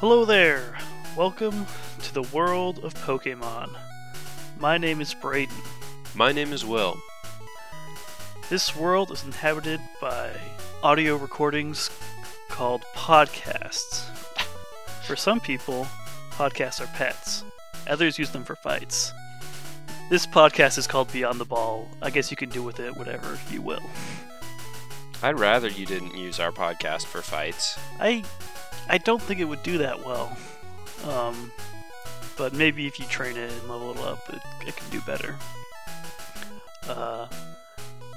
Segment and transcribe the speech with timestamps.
[0.00, 0.78] Hello there!
[1.14, 1.66] Welcome
[2.04, 3.76] to the world of Pokemon.
[4.58, 5.54] My name is Braden.
[6.14, 6.98] My name is Will.
[8.48, 10.30] This world is inhabited by
[10.82, 11.90] audio recordings
[12.48, 14.06] called podcasts.
[15.04, 15.86] For some people,
[16.30, 17.44] podcasts are pets.
[17.86, 19.12] Others use them for fights.
[20.08, 21.86] This podcast is called Beyond the Ball.
[22.00, 23.82] I guess you can do with it whatever you will.
[25.22, 27.78] I'd rather you didn't use our podcast for fights.
[28.00, 28.24] I
[28.90, 30.36] I don't think it would do that well.
[31.04, 31.52] Um,
[32.36, 35.36] but maybe if you train it and level it up, it, it can do better.
[36.88, 37.28] Uh,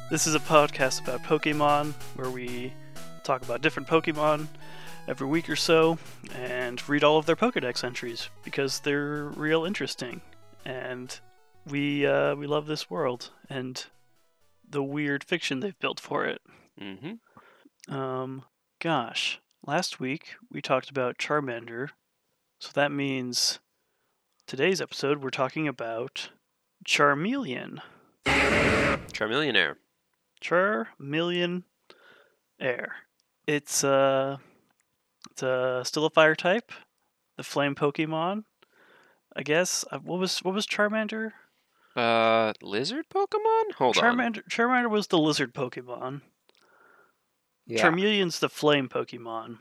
[0.09, 2.73] this is a podcast about Pokemon where we
[3.23, 4.47] talk about different Pokemon
[5.07, 5.99] every week or so
[6.33, 10.21] and read all of their Pokedex entries because they're real interesting.
[10.65, 11.19] And
[11.67, 13.85] we uh, we love this world and
[14.67, 16.41] the weird fiction they've built for it.
[16.81, 17.93] Mm-hmm.
[17.93, 18.45] Um,
[18.79, 21.89] gosh, last week we talked about Charmander,
[22.59, 23.59] so that means
[24.47, 26.29] today's episode we're talking about
[26.85, 27.79] Charmeleon.
[28.25, 29.75] Charmeleonaire.
[30.41, 31.63] Charmeleon
[32.59, 32.93] Air.
[33.47, 34.37] It's uh,
[35.31, 36.71] it's uh, still a fire type,
[37.37, 38.43] the flame Pokemon.
[39.35, 39.83] I guess.
[39.91, 41.31] Uh, What was what was Charmander?
[41.95, 43.73] Uh, lizard Pokemon?
[43.77, 44.03] Hold on.
[44.03, 44.43] Charmander.
[44.49, 46.21] Charmander was the lizard Pokemon.
[47.65, 47.83] Yeah.
[47.83, 49.59] Charmeleon's the flame Pokemon.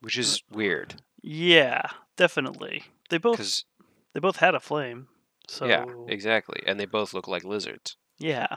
[0.00, 1.00] Which is weird.
[1.22, 1.82] Yeah,
[2.16, 2.84] definitely.
[3.10, 3.64] They both Because,
[4.12, 5.06] they both had a flame.
[5.48, 6.62] So yeah, exactly.
[6.66, 7.96] And they both look like lizards.
[8.18, 8.56] yeah.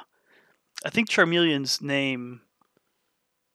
[0.84, 2.42] I think Charmeleon's name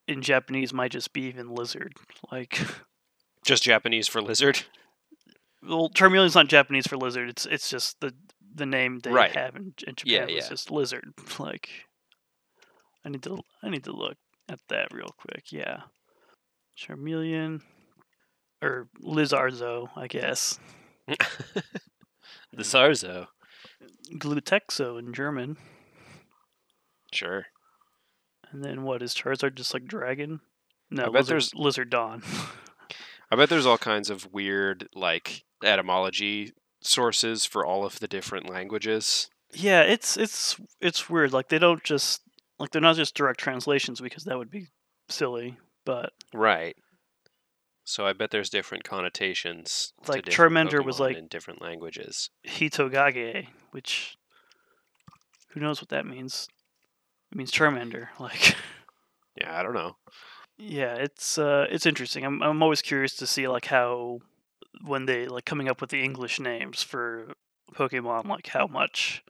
[0.08, 1.94] in Japanese might just be even lizard.
[2.32, 2.58] Like
[3.44, 4.62] Just Japanese for lizard?
[5.62, 7.28] well, Charmeleon's not Japanese for lizard.
[7.28, 8.14] It's it's just the
[8.54, 9.34] the name they Right.
[9.36, 10.48] have in, in Japan Yeah, was yeah.
[10.48, 11.12] just lizard.
[11.38, 11.68] Like
[13.04, 14.16] I need to I need to look
[14.50, 15.52] at that real quick.
[15.52, 15.82] Yeah.
[16.78, 17.60] Charmeleon
[18.62, 20.58] or Lizardo, I guess.
[21.06, 21.18] the
[22.62, 23.26] Zarzo.
[24.14, 25.56] Glutexo in German.
[27.12, 27.46] Sure.
[28.50, 30.40] And then what is Charizard just like dragon?
[30.90, 32.24] No, I bet lizard, there's- Lizardon.
[33.32, 36.52] I bet there's all kinds of weird, like, etymology
[36.82, 39.30] sources for all of the different languages.
[39.52, 41.32] yeah, it's it's it's weird.
[41.32, 42.22] Like they don't just
[42.60, 44.68] like they're not just direct translations because that would be
[45.08, 45.56] silly.
[45.84, 46.76] But Right.
[47.84, 49.92] So I bet there's different connotations.
[50.04, 52.30] to Like, Charmander was like- in different languages.
[52.46, 54.16] Hitokage, which
[55.48, 56.46] who knows what that means?
[57.32, 58.08] It means Charmander.
[58.20, 58.54] Like
[59.36, 59.96] Yeah, I don't know.
[60.58, 62.24] yeah, it's uh it's interesting.
[62.24, 64.20] I'm I'm always curious to see like how
[64.84, 67.32] when they like coming up with the English names for
[67.74, 69.22] Pokemon, like how much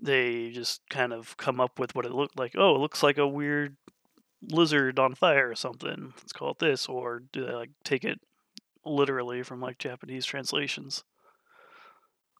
[0.00, 2.54] they just kind of come up with what it looked like.
[2.56, 3.76] Oh, it looks like a weird
[4.42, 6.12] lizard on fire or something.
[6.16, 6.86] Let's call it this.
[6.86, 8.20] Or do they like take it
[8.84, 11.04] literally from like Japanese translations?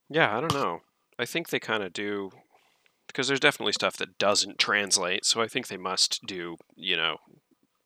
[0.09, 0.81] Yeah, I don't know.
[1.19, 2.31] I think they kind of do
[3.06, 5.25] because there's definitely stuff that doesn't translate.
[5.25, 7.16] So I think they must do, you know,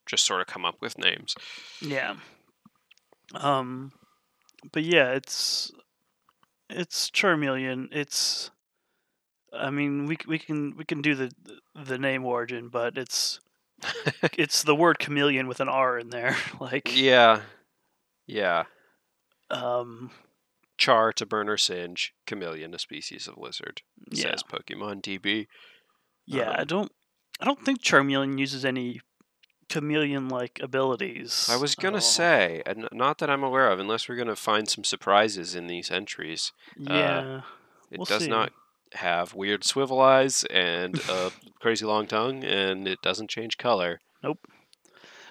[0.06, 1.34] just sort of come up with names.
[1.80, 2.16] Yeah.
[3.34, 3.92] Um,
[4.72, 5.70] but yeah, it's
[6.69, 7.88] it's Charmeleon.
[7.92, 8.50] It's,
[9.52, 11.30] I mean, we we can we can do the
[11.74, 13.40] the name origin, but it's
[14.36, 16.36] it's the word chameleon with an R in there.
[16.60, 17.40] like, yeah,
[18.26, 18.64] yeah.
[19.50, 20.10] um,
[20.78, 23.82] Char to burn or singe, chameleon, a species of lizard.
[24.10, 25.46] yeah, Says Pokemon DB.
[26.26, 26.50] yeah.
[26.50, 26.92] I um, don't
[27.40, 29.00] I don't think Charmeleon uses any
[29.68, 31.48] chameleon like abilities.
[31.50, 34.84] I was gonna say, and not that I'm aware of, unless we're gonna find some
[34.84, 36.52] surprises in these entries.
[36.76, 37.40] yeah.
[37.90, 38.28] It We'll does see.
[38.30, 38.52] not
[38.94, 41.30] have weird swivel eyes and a
[41.60, 44.00] crazy long tongue, and it doesn't change color.
[44.22, 44.38] Nope.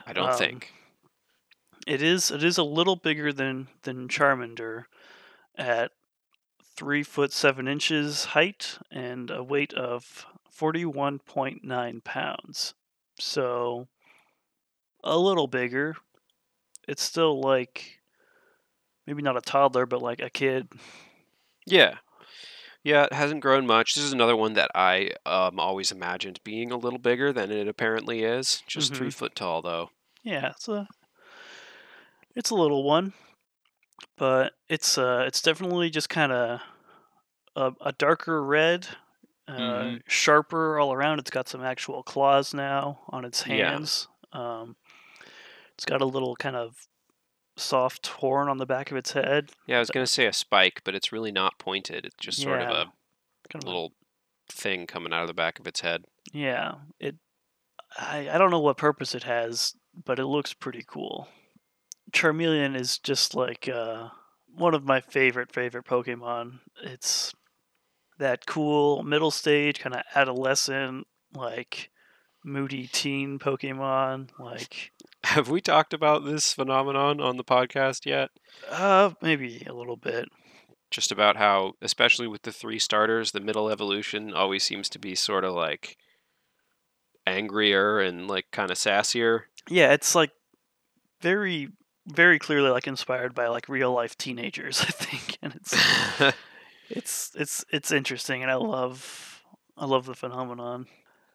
[0.05, 0.73] I don't Um, think.
[1.87, 4.85] It is it is a little bigger than than Charmander
[5.57, 5.91] at
[6.75, 12.73] three foot seven inches height and a weight of forty one point nine pounds.
[13.19, 13.87] So
[15.03, 15.95] a little bigger.
[16.87, 17.99] It's still like
[19.07, 20.67] maybe not a toddler, but like a kid.
[21.65, 21.95] Yeah.
[22.89, 23.93] Yeah, it hasn't grown much.
[23.93, 27.67] This is another one that I um, always imagined being a little bigger than it
[27.67, 28.63] apparently is.
[28.65, 29.13] Just three Mhm.
[29.13, 29.91] foot tall, though.
[30.23, 30.87] Yeah, it's a
[32.35, 33.13] it's a little one,
[34.17, 36.61] but it's uh it's definitely just kind of
[37.55, 38.87] a, a darker red,
[39.47, 40.01] uh, Mhm.
[40.07, 41.19] sharper all around.
[41.19, 43.59] It's got some actual claws now on its hands.
[43.59, 43.69] Yeah.
[43.71, 44.07] hands.
[44.33, 44.75] Um,
[45.75, 46.87] it's got a little kind of
[47.59, 49.51] soft horn on the back of its head.
[49.67, 52.05] Yeah, I was going to say a spike, but it's really not pointed.
[52.05, 52.85] It's just sort of a
[53.49, 53.93] Kind of little
[54.51, 56.05] thing coming out of the back of its head.
[56.33, 56.75] yeah.
[56.99, 57.15] It
[57.97, 59.73] I I don't know what purpose it has,
[60.05, 61.27] but it looks pretty cool.
[62.11, 64.09] Charmeleon is just like uh,
[64.55, 66.59] one of my favorite favorite Pokemon.
[66.83, 67.33] It's
[68.19, 71.89] that cool middle stage, kind of adolescent, like
[72.49, 74.29] moody teen Pokemon.
[74.39, 74.91] Like,
[75.23, 78.29] Have we talked about this phenomenon on the podcast yet?
[78.69, 80.25] uh, maybe a little bit.
[80.91, 85.13] Just about how, especially with the three starters, the middle evolution always seems to be
[85.13, 85.97] sort of like
[87.27, 89.41] angrier and like kind of sassier.
[89.69, 90.31] Yeah, it's like
[91.21, 91.69] very,
[92.07, 94.81] very clearly like inspired by like real life teenagers.
[94.87, 95.75] I think, and it's
[96.89, 99.43] it's it's it's interesting, and I love
[99.77, 100.87] I love the phenomenon.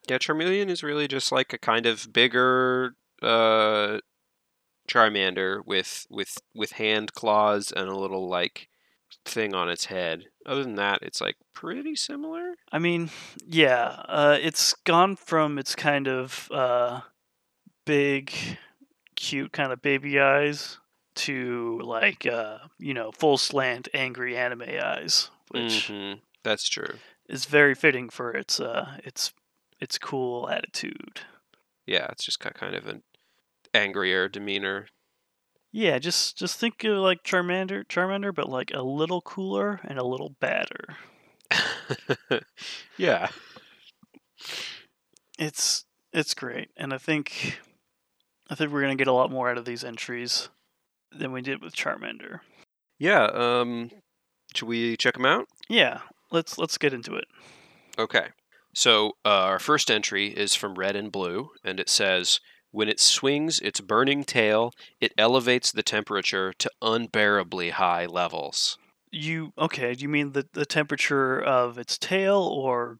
[0.07, 3.99] Yeah, Charmeleon is really just like a kind of bigger uh,
[4.87, 8.69] Charmander with with with hand claws and a little like
[9.25, 10.25] thing on its head.
[10.45, 12.53] Other than that, it's like pretty similar.
[12.71, 13.09] I mean,
[13.47, 17.01] yeah, uh, it's gone from its kind of uh,
[17.85, 18.31] big,
[19.15, 20.77] cute kind of baby eyes
[21.15, 26.99] to like uh, you know full slant, angry anime eyes, which Mhm, That's true.
[27.27, 29.33] is very fitting for its uh, its
[29.79, 31.21] its cool attitude.
[31.85, 33.03] Yeah, it's just got kind of an
[33.73, 34.87] angrier demeanor.
[35.71, 40.05] Yeah, just just think of like Charmander, Charmander, but like a little cooler and a
[40.05, 40.95] little badder.
[42.97, 43.29] yeah.
[45.37, 47.59] It's it's great, and I think
[48.49, 50.49] I think we're gonna get a lot more out of these entries
[51.11, 52.39] than we did with Charmander.
[52.97, 53.91] Yeah, um
[54.55, 55.47] should we check them out?
[55.67, 55.99] Yeah,
[56.31, 57.25] let's let's get into it.
[57.99, 58.27] Okay.
[58.75, 62.39] So, uh, our first entry is from Red and Blue and it says
[62.71, 68.77] when it swings its burning tail, it elevates the temperature to unbearably high levels.
[69.11, 69.93] You okay?
[69.93, 72.97] Do you mean the the temperature of its tail or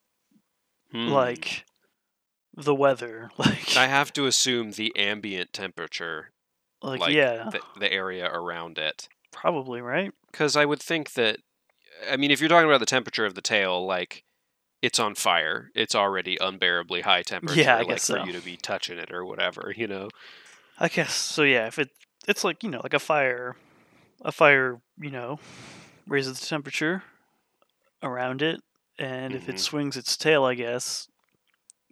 [0.92, 1.10] Hmm.
[1.10, 1.66] like
[2.56, 3.30] the weather?
[3.38, 6.32] Like I have to assume the ambient temperature,
[6.82, 9.10] like, like yeah, the, the area around it.
[9.34, 10.14] probably right.
[10.32, 11.40] Because I would think that,
[12.10, 14.24] I mean, if you're talking about the temperature of the tail, like
[14.86, 17.62] it's on fire, it's already unbearably high temperature.
[17.62, 18.26] Yeah, I like guess for so.
[18.26, 20.10] you to be touching it or whatever, you know.
[20.78, 21.44] I guess so.
[21.44, 21.90] Yeah, if it
[22.28, 23.56] it's like you know like a fire,
[24.22, 25.40] a fire you know
[26.08, 27.04] raises the temperature
[28.04, 28.62] around it,
[29.00, 29.60] and if it Mhm.
[29.60, 31.08] swings its tail, I guess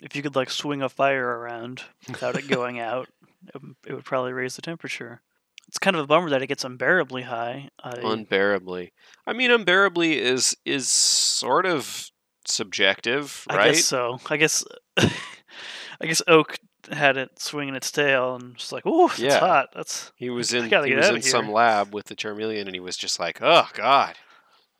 [0.03, 3.07] if you could like swing a fire around without it going out,
[3.53, 5.21] it, it would probably raise the temperature.
[5.67, 7.69] It's kind of a bummer that it gets unbearably high.
[7.83, 8.91] I, unbearably.
[9.25, 12.11] I mean, unbearably is is sort of
[12.45, 13.59] subjective, right?
[13.59, 14.19] I guess so.
[14.29, 14.63] I guess
[14.97, 16.57] I guess Oak
[16.91, 19.39] had it swinging its tail and just like, oh, it's Yeah.
[19.39, 19.69] hot.
[19.73, 22.97] That's He was in he was in some lab with the Charmeleon, and he was
[22.97, 24.15] just like, "Oh God,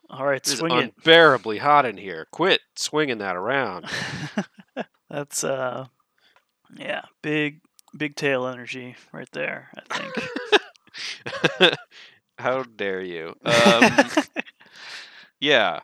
[0.09, 0.37] all right.
[0.37, 0.93] it's Swing it.
[0.97, 2.27] unbearably hot in here.
[2.31, 3.85] Quit swinging that around."
[5.09, 5.85] That's uh
[6.75, 7.61] yeah, big
[7.95, 11.75] big tail energy right there, I think.
[12.39, 13.35] How dare you?
[13.45, 14.09] Um,
[15.39, 15.81] yeah,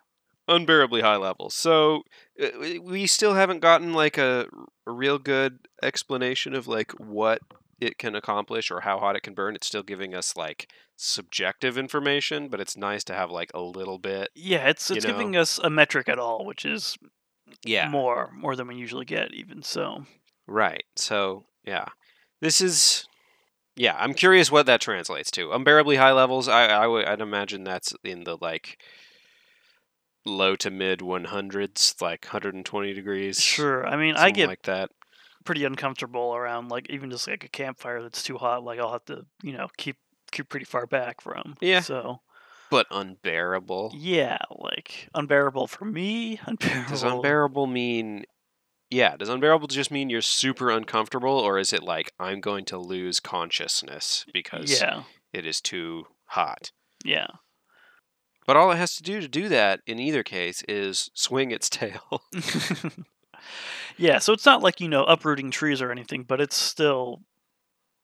[0.49, 1.53] unbearably high levels.
[1.53, 2.03] So
[2.41, 2.47] uh,
[2.83, 4.47] we- still haven't gotten like a,
[4.87, 7.39] a real good explanation of like what
[7.79, 9.55] it can accomplish or how hot it can burn.
[9.55, 13.97] It's still giving us like subjective information, but it's nice to have like a little
[13.99, 14.29] bit.
[14.35, 15.11] yeah, it's it's know.
[15.11, 16.97] giving us a metric at all, which is
[17.65, 17.87] Yeah.
[17.89, 20.05] more more than we usually get even so.
[20.47, 20.83] Right.
[20.95, 21.85] So, yeah.
[22.41, 23.05] This is
[23.75, 25.51] yeah, I'm curious what that translates to.
[25.53, 28.77] Unbearably high levels, I I would I'd imagine that's in the like
[30.29, 33.41] low to mid 100s, like 120 degrees.
[33.41, 33.85] Sure.
[33.85, 34.91] I mean, I get like that.
[35.45, 39.05] pretty uncomfortable around like even just like a campfire that's too hot, like I'll have
[39.05, 39.97] to, you know, keep
[40.31, 41.55] keep pretty far back from.
[41.59, 41.79] Yeah.
[41.81, 42.21] So,
[42.69, 43.93] But unbearable.
[43.95, 46.89] yeah, like unbearable for me, unbearable.
[46.89, 48.25] Does unbearable mean
[48.91, 52.77] yeah, does unbearable just mean you're super uncomfortable or is it like I'm going to
[52.79, 55.03] lose consciousness because Yeah.
[55.31, 56.71] it is too hot?
[57.05, 57.27] Yeah.
[58.49, 61.69] But all it has to do to do that in either case is swing its
[61.69, 62.23] tail.
[63.95, 67.21] yeah, so it's not like, you know, uprooting trees or anything, but it's still,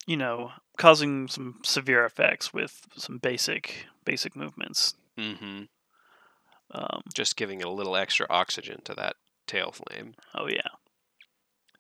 [0.06, 4.94] you know, causing some severe effects with some basic basic movements.
[5.18, 5.64] mm-hmm.
[6.70, 9.16] Um, just giving it a little extra oxygen to that
[9.48, 10.14] tail flame.
[10.36, 10.70] oh yeah.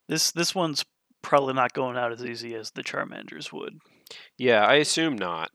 [0.07, 0.84] This this one's
[1.22, 3.77] probably not going out as easy as the Charmanders would.
[4.39, 5.51] Yeah, I assume not.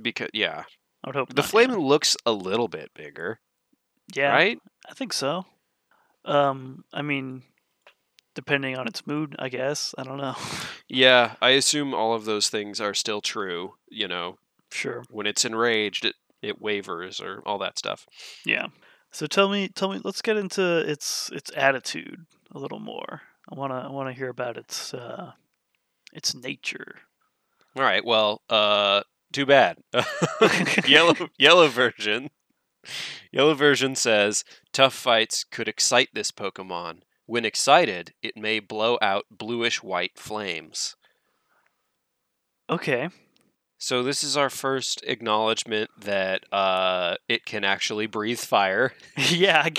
[0.00, 0.62] Because yeah,
[1.04, 1.86] I would hope the not, yeah.
[1.88, 3.40] looks a little bit bigger,
[4.14, 4.58] Yeah, right?
[4.88, 5.46] I think so.
[6.24, 7.42] Um, I mean,
[8.34, 9.94] depending on its mood, I guess.
[9.98, 10.36] I don't know.
[10.88, 13.76] Yeah, I assume all of those things are still true.
[13.88, 14.36] You know,
[14.70, 15.04] sure.
[15.10, 18.06] when it's enraged, it it wavers or all that stuff.
[18.44, 18.66] Yeah.
[19.10, 20.00] So tell me, tell me.
[20.04, 23.22] Let's get into its its attitude a little more.
[23.50, 25.32] I wanna I wanna hear about its uh,
[26.12, 26.96] its nature.
[27.74, 28.04] All right.
[28.04, 29.78] Well, uh, too bad.
[30.86, 32.30] yellow yellow version.
[33.30, 37.00] Yellow version says tough fights could excite this Pokemon.
[37.26, 40.96] When excited, it may blow out bluish white flames.
[42.68, 43.08] Okay.
[43.78, 49.72] So this is our first acknowledgement that uh, it can actually breathe fire, yeah, I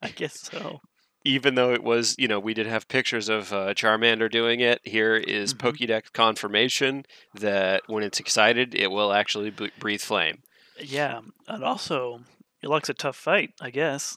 [0.00, 0.80] I guess so.
[1.24, 4.80] Even though it was, you know, we did have pictures of uh, Charmander doing it.
[4.84, 5.58] Here is Mhm.
[5.58, 10.42] Pokédex confirmation that when it's excited, it will actually b- breathe flame.
[10.80, 12.22] Yeah, and also
[12.62, 14.16] it likes a tough fight, I guess.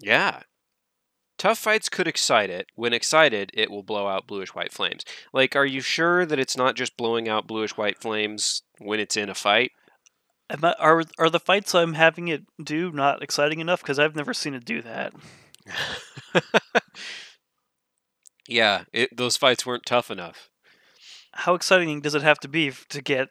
[0.00, 0.40] Yeah.
[1.38, 2.66] Tough fights could excite it.
[2.74, 5.04] When excited, it will blow out bluish white flames.
[5.32, 9.16] Like, are you sure that it's not just blowing out bluish white flames when it's
[9.16, 9.72] in a fight?
[10.50, 13.80] I, are are the fights I'm having it do not exciting enough?
[13.82, 15.12] Because I've never seen it do that.
[18.48, 20.48] yeah, it, those fights weren't tough enough.
[21.32, 23.28] How exciting does it have to be to get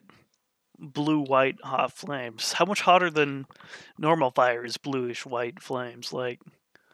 [0.78, 2.54] blue white hot flames?
[2.54, 3.46] How much hotter than
[3.98, 6.12] normal fire is bluish white flames?
[6.14, 6.40] Like,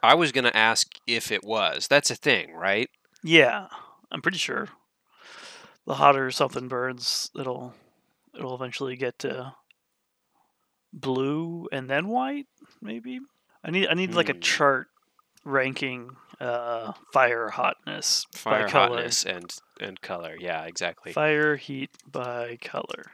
[0.04, 1.88] I was going to ask if it was.
[1.88, 2.90] That's a thing, right?
[3.24, 3.68] yeah,
[4.12, 4.70] I'm pretty sure.
[5.86, 7.74] The hotter something burns, it'll
[8.36, 9.54] it'll eventually get to
[10.94, 12.48] blue and then white.
[12.82, 13.20] Maybe
[13.64, 14.36] I need I need like a Hmm.
[14.36, 14.88] chart
[15.46, 18.88] ranking uh, fire hotness Fire by color.
[18.98, 20.36] hotness and, and color.
[20.40, 21.12] Yeah, exactly.
[21.14, 23.12] Fire heat by color.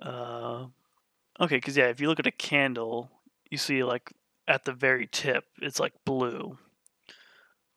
[0.00, 0.66] Uh,
[1.40, 3.10] okay, because yeah, if you look at a candle,
[3.50, 4.12] you see like
[4.46, 6.58] at the very tip, it's like blue.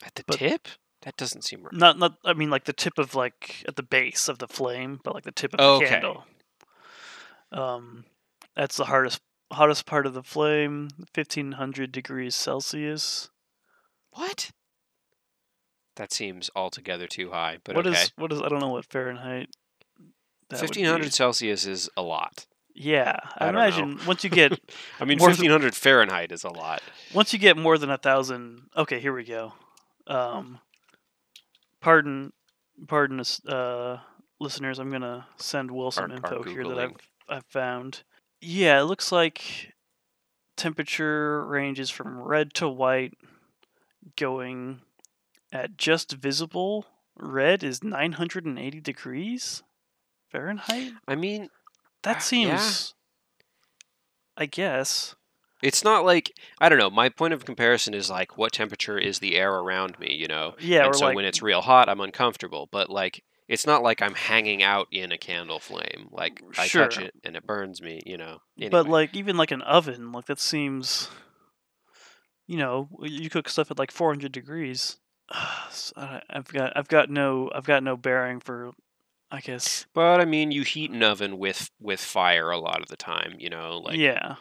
[0.04, 0.68] At the but- tip?
[1.02, 1.72] That doesn't seem right.
[1.72, 2.14] Not not.
[2.24, 5.24] I mean, like the tip of like at the base of the flame, but like
[5.24, 5.86] the tip of the okay.
[5.88, 6.24] candle.
[7.50, 8.04] Um,
[8.54, 9.20] that's the hardest
[9.52, 10.88] hottest part of the flame.
[11.12, 13.30] Fifteen hundred degrees Celsius.
[14.12, 14.50] What?
[15.96, 18.06] That seems altogether too high, but What is okay.
[18.16, 18.40] what is?
[18.40, 19.48] I don't know what Fahrenheit.
[20.48, 20.80] that would be.
[20.82, 22.46] 1500 Celsius is a lot.
[22.74, 23.60] Yeah, I, I don't know.
[23.60, 24.52] imagine once you get
[25.00, 26.80] I mean, More 1500 Fahrenheit is a lot.
[27.12, 29.52] once you get more than a thousand okay here we go
[30.06, 30.58] um
[31.80, 32.32] pardon
[32.88, 33.98] pardon us uh
[34.40, 36.96] listeners i'm gonna send will some Our- our info here that i've
[37.28, 38.02] i've found
[38.42, 39.72] yeah it looks like
[40.56, 43.14] temperature ranges from red to white
[44.16, 44.80] going
[45.52, 49.62] at just visible red is 980 degrees
[50.28, 51.48] fahrenheit I mean,
[52.02, 52.94] that Uh, seems
[54.36, 54.42] yeah.
[54.42, 55.14] i guess
[55.62, 56.90] it's not like I don't know.
[56.90, 60.56] My point of comparison is like what temperature is the air around me, you know?
[60.58, 62.68] yeah and or so like when it's real hot, I'm uncomfortable.
[62.72, 63.22] But like,
[63.52, 66.08] it's not like I'm hanging out in a candle flame.
[66.10, 68.38] Like I touch it and it burns me, you know.
[68.70, 71.10] But like even like an oven, like that seems,
[72.46, 74.96] you know, you cook stuff at like 400 degrees.
[75.96, 78.70] I've got I've got no I've got no bearing for,
[79.30, 79.84] I guess.
[79.92, 83.34] But I mean, you heat an oven with with fire a lot of the time,
[83.38, 83.82] you know.
[83.84, 84.36] Like yeah.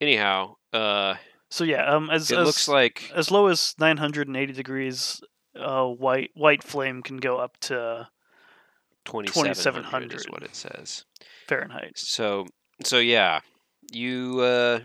[0.00, 1.14] anyhow, uh,
[1.50, 5.22] So yeah, um, as it as, looks like as low as 980 degrees,
[5.58, 8.08] uh, white white flame can go up to
[9.04, 11.04] 2700 is what it says.
[11.48, 11.98] Fahrenheit.
[11.98, 12.46] So
[12.84, 13.40] so yeah,
[13.92, 14.80] you uh,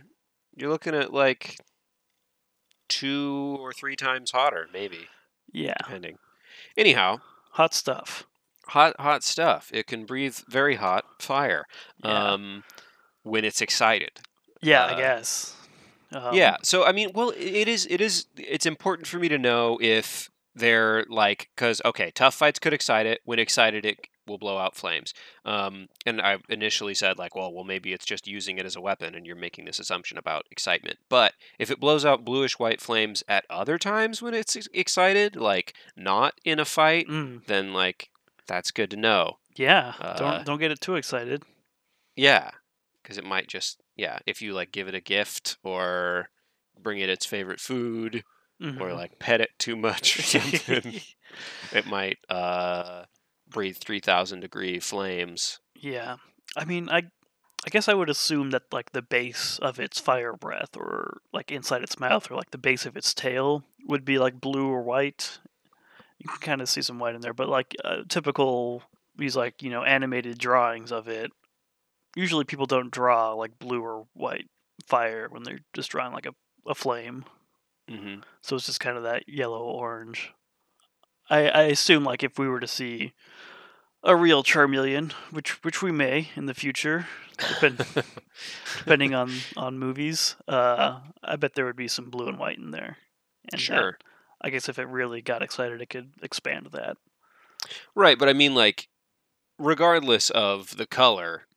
[0.56, 1.58] you're looking at like
[2.90, 5.08] two or three times hotter, maybe
[5.52, 6.18] Yeah, depending.
[6.76, 7.18] Anyhow,
[7.52, 8.26] hot stuff.
[8.68, 9.70] hot hot stuff.
[9.74, 11.66] It can breathe very hot fire.
[12.04, 12.64] Yeah, Um,
[13.24, 14.20] when it's excited.
[14.62, 15.56] yeah, uh, I guess.
[16.12, 16.58] Um, yeah.
[16.64, 17.86] So I mean, well, it is.
[17.90, 18.28] It is.
[18.38, 23.06] It's important for me to know if they're like, because okay, tough fights could excite
[23.06, 23.22] it.
[23.26, 25.14] When excited, it will blow out flames.
[25.46, 28.82] Um, and I initially said like, well, well, maybe it's just using it as a
[28.82, 30.98] weapon, and you're making this assumption about excitement.
[31.10, 35.74] But if it blows out bluish white flames at other times when it's excited, like
[35.96, 38.10] not in a fight, Mm, then like
[38.48, 39.38] that's good to know.
[39.56, 39.94] yeah.
[40.00, 41.44] Uh, don't don't get it too excited.
[42.16, 42.52] Yeah,
[43.02, 46.30] because it might just yeah, if you like give it a gift or
[46.80, 48.24] bring it its favorite food
[48.62, 48.96] or Mhm.
[48.96, 51.00] like pet it too much or something,
[51.74, 53.06] it might uh,
[53.48, 55.60] breathe three thousand degree flames.
[55.76, 56.18] Yeah.
[56.56, 57.04] I mean, I
[57.66, 61.52] I guess I would assume that like the base of its fire breath or like
[61.52, 64.82] inside its mouth or like the base of its tail would be like blue or
[64.82, 65.40] white.
[66.20, 68.84] You can kind of see some white in there, but like uh, typical
[69.16, 71.32] these like, you know, animated drawings of it.
[72.16, 74.48] Usually people don't draw like blue or white
[74.88, 76.34] fire when they're just drawing like a,
[76.68, 77.26] a flame.
[77.90, 80.34] Hmm So it's just kind of that yellow orange.
[81.30, 83.14] I, I assume like if we were to see
[84.04, 87.86] a real Charmeleon, which which we may in the future, depend,
[88.78, 92.72] depending on on movies, uh, I bet there would be some blue and white in
[92.72, 92.98] there.
[93.52, 93.98] And that- sure.
[94.40, 96.98] I guess if it really got excited, it could expand that.
[97.96, 98.88] Right, but I mean, like,
[99.58, 101.48] regardless of the color,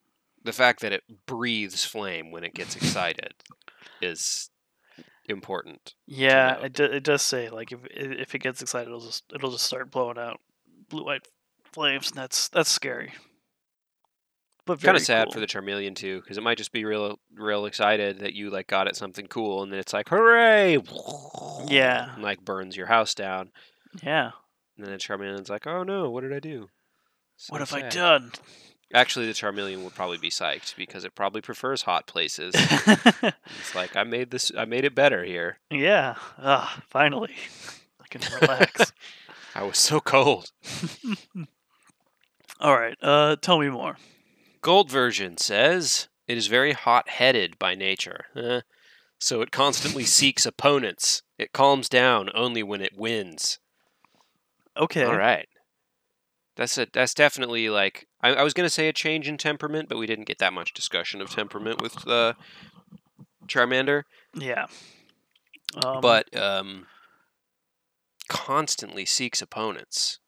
[0.42, 3.34] the fact that it breathes flame when it gets excited
[4.00, 4.48] is
[5.30, 5.94] important.
[6.06, 9.52] Yeah, it, do, it does say like if if it gets excited, it'll just it'll
[9.52, 10.40] just start blowing out
[10.88, 11.26] blue white
[11.72, 13.12] flames, and that's that's scary.
[14.66, 15.32] But Kind of sad cool.
[15.32, 18.66] for the Charmeleon too, because it might just be real, real excited that you like
[18.66, 20.78] got it something cool, and then it's like, hooray!
[21.66, 22.14] Yeah.
[22.14, 23.50] and, like burns your house down,
[24.02, 24.30] yeah.
[24.76, 26.68] and then the Charmeleon's like, oh no, what did I do?
[27.48, 28.32] What So have I done?
[28.92, 32.54] Actually, the Charmeleon would probably be psyched because it probably prefers hot places.
[32.56, 35.58] it's like I made this, I made it better here.
[35.70, 36.16] yeah.
[36.38, 37.34] Ah, finally,
[38.00, 38.92] I can relax.
[39.54, 40.50] I was so cold.
[42.60, 42.96] All right.
[43.00, 43.96] Uh, tell me more.
[44.60, 48.26] Gold version says it is very hot headed by nature.
[48.36, 48.60] Eh.
[49.18, 51.22] So it constantly seeks opponents.
[51.38, 53.58] It calms down only when it wins.
[54.76, 55.04] Okay.
[55.04, 55.48] All right.
[56.60, 59.96] That's a that's definitely like I, I was gonna say a change in temperament, but
[59.96, 62.34] we didn't get that much discussion of temperament with uh,
[63.46, 64.02] Charmander.
[64.34, 64.66] Yeah.
[65.82, 66.86] Um, but um,
[68.28, 70.18] constantly seeks opponents.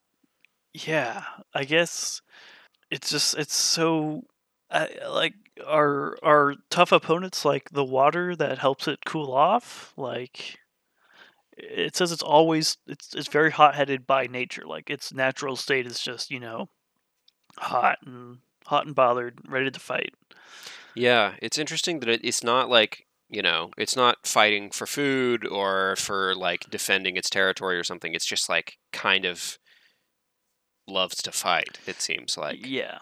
[0.72, 2.22] yeah, I guess
[2.90, 4.22] it's just it's so
[4.70, 5.34] uh, like
[5.66, 9.92] are are tough opponents like the water that helps it cool off.
[9.98, 10.60] Like
[11.56, 14.64] it says, it's always it's it's very hot headed by nature.
[14.66, 16.68] Like its natural state is just you know
[17.58, 20.14] hot and hot and bothered, ready to fight.
[20.94, 25.46] Yeah, it's interesting that it, it's not like you know, it's not fighting for food
[25.46, 28.14] or for like defending its territory or something.
[28.14, 29.58] It's just like kind of
[30.86, 31.78] loves to fight.
[31.86, 32.66] It seems like.
[32.66, 32.98] Yeah.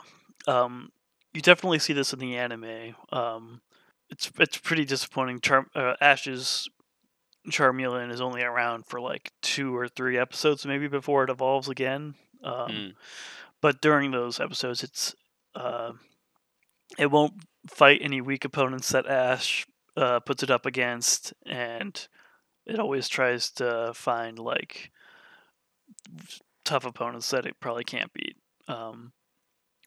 [0.47, 0.93] Um,
[1.35, 2.95] you definitely see this in the anime.
[3.13, 3.61] Um,
[4.09, 5.41] it's it's pretty disappointing.
[5.41, 6.69] Char- uh, Ash's
[7.49, 12.15] Charmeleon is only around for like two or three episodes, maybe before it evolves again.
[12.43, 12.95] Um, Mm.
[13.61, 15.15] But during those episodes, it's
[15.55, 15.93] uh,
[16.99, 17.35] it won't
[17.69, 22.09] fight any weak opponents that Ash uh, puts it up against, and
[22.67, 24.91] it always tries to find like
[26.65, 28.37] tough opponents that it probably can't beat.
[28.69, 29.13] Um,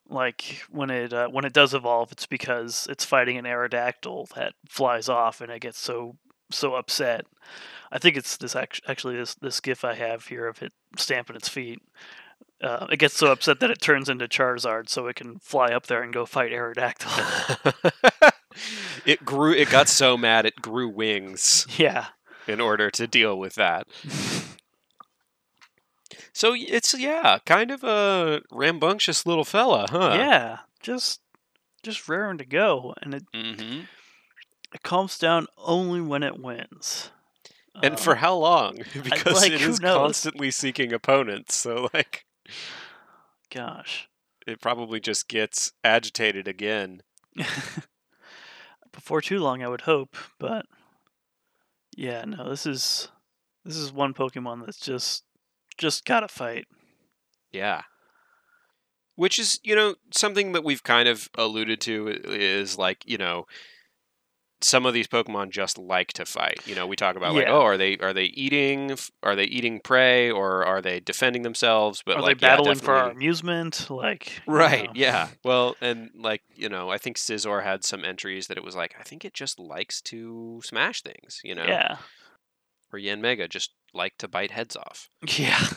[0.08, 4.54] like when it uh, when it does evolve, it's because it's fighting an Aerodactyl that
[4.70, 6.18] flies off, and it gets so
[6.54, 7.26] so upset.
[7.92, 11.36] I think it's this act- actually this this gif I have here of it stamping
[11.36, 11.82] its feet.
[12.62, 15.88] Uh, it gets so upset that it turns into Charizard, so it can fly up
[15.88, 18.32] there and go fight Aerodactyl.
[19.06, 19.54] it grew.
[19.54, 22.08] It got so mad it grew wings yeah,
[22.48, 23.88] in order to deal with that.
[26.36, 30.16] So it's yeah, kind of a rambunctious little fella, huh?
[30.18, 31.22] yeah, just
[31.84, 33.82] just raring to go, and it hmm
[34.74, 37.12] it calms down only when it wins.
[37.82, 38.78] And Um, for how long?
[39.04, 39.98] Because like, it is knows?
[39.98, 41.56] constantly seeking opponents.
[41.56, 42.26] So like,
[43.50, 44.10] gosh,
[44.46, 47.02] it probably just gets agitated again.
[48.92, 50.66] before too long, I would hope, but
[51.96, 53.10] yeah, no, this is
[53.66, 55.24] this is one Pokemon that's just
[55.78, 56.68] just gotta fight.
[57.52, 57.84] Yeah.
[59.16, 63.46] Which is, you know, something that we've kind of alluded to is like, you know,
[64.64, 66.60] some of these Pokemon just like to fight.
[66.66, 69.80] You know, we talk about like, oh, are they are they eating are they eating
[69.80, 72.02] prey or are they defending themselves?
[72.06, 73.88] But Are like, they yeah, battling for our amusement?
[73.90, 74.92] Like you Right, know.
[74.96, 75.28] yeah.
[75.44, 78.96] Well, and like, you know, I think Scizor had some entries that it was like,
[79.00, 81.66] I think it just likes to smash things, you know?
[81.66, 81.98] Yeah.
[82.92, 85.10] Or Yanmega just like to bite heads off.
[85.38, 85.68] Yeah.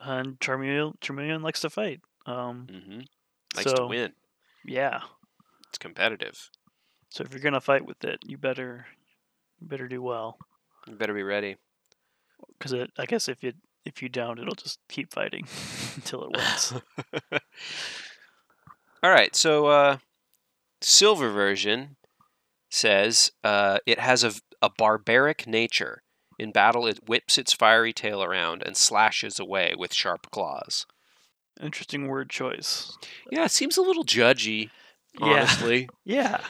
[0.00, 2.00] And Charmeleon, Charmeleon likes to fight.
[2.24, 3.00] Um, mm-hmm.
[3.56, 4.12] Likes to win.
[4.64, 5.00] yeah.
[5.70, 6.50] It's competitive.
[7.10, 8.86] So if you're gonna fight with it, you better
[9.60, 10.38] you better do well.
[10.86, 11.56] You better be ready.
[12.58, 13.52] Because I guess if you
[13.84, 15.46] if you don't, it'll just keep fighting
[15.96, 16.72] until it wins.
[19.02, 19.98] All right, so uh,
[20.80, 21.96] silver version
[22.70, 26.02] says uh, it has a, a barbaric nature.
[26.38, 30.86] In battle, it whips its fiery tail around and slashes away with sharp claws.
[31.60, 32.96] Interesting word choice.
[33.30, 34.70] Yeah, it seems a little judgy,
[35.18, 35.26] Yeah.
[35.26, 35.88] honestly.
[36.04, 36.40] Yeah.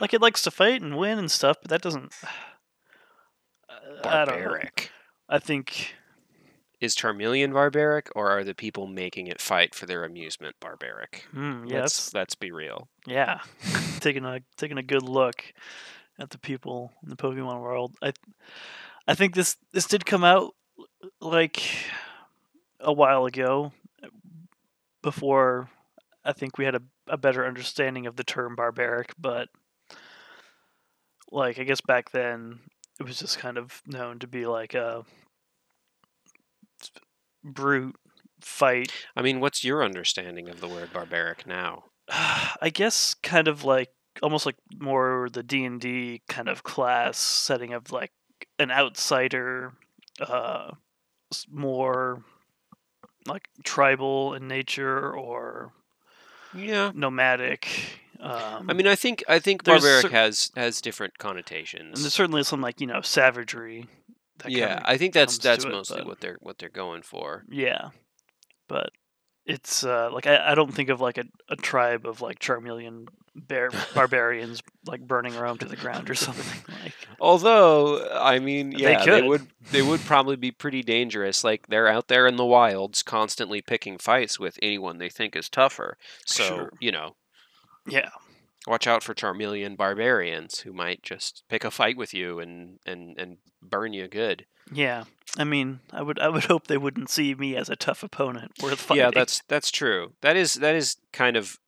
[0.00, 2.12] Like it likes to fight and win and stuff, but that doesn't.
[3.68, 4.24] Uh, I.
[4.24, 4.90] Barbaric.
[5.28, 5.94] I think
[6.80, 11.26] Is Charmeleon barbaric, or are the people making it fight for their amusement barbaric?
[11.32, 12.88] Hmm, yeah, let's, that's let's be real.
[13.06, 13.40] yeah.
[14.00, 15.44] taking a taking a good look
[16.18, 17.94] at the people in the Pokemon world.
[18.02, 18.12] I
[19.06, 20.54] I think this this did come out
[21.20, 21.62] like
[22.80, 23.72] a while ago
[25.02, 25.68] before
[26.24, 29.48] I think we had a, a better understanding of the term barbaric, but
[31.30, 32.60] like I guess back then
[32.98, 35.04] it was just kind of known to be like a
[37.42, 37.96] brute
[38.40, 38.92] fight.
[39.16, 41.84] I mean, what's your understanding of the word barbaric now?
[42.08, 43.90] I guess kind of like
[44.22, 48.12] almost like more the D and D kind of class setting of like
[48.58, 49.72] an outsider,
[50.20, 50.72] uh,
[51.48, 52.22] more
[53.26, 55.72] like tribal in nature or
[56.54, 56.92] Yeah.
[56.94, 57.99] nomadic.
[58.22, 62.12] Um, I mean, I think I think barbaric cer- has has different and there's connotations.
[62.12, 63.86] certainly some like you know savagery.
[64.38, 67.44] That Yeah, I think that's that's it, mostly but- what they're what they're going for.
[67.50, 67.90] Yeah,
[68.68, 68.90] but
[69.46, 73.08] it's uh, like I, I don't think of like a, a tribe of like Charmeleon
[73.34, 76.94] bear barbarians like burning Rome to the ground or something like.
[77.20, 79.24] Although, I mean, They yeah, they, could.
[79.24, 81.42] would they would probably be pretty dangerous.
[81.44, 85.48] Like they're out there in the wilds, constantly picking fights with anyone they think is
[85.48, 85.96] tougher.
[86.26, 86.72] So Sure.
[86.80, 87.16] you know,
[87.86, 88.10] Yeah,
[88.66, 93.18] watch out for Charmeleon barbarians who might just pick a fight with you and and
[93.18, 94.46] and burn you good.
[94.72, 95.04] yeah.
[95.38, 98.52] I mean, I would I would hope they wouldn't see me as a tough opponent
[98.62, 99.04] worth fighting.
[99.04, 100.12] Yeah, that's that's true.
[100.22, 101.58] That is that is kind of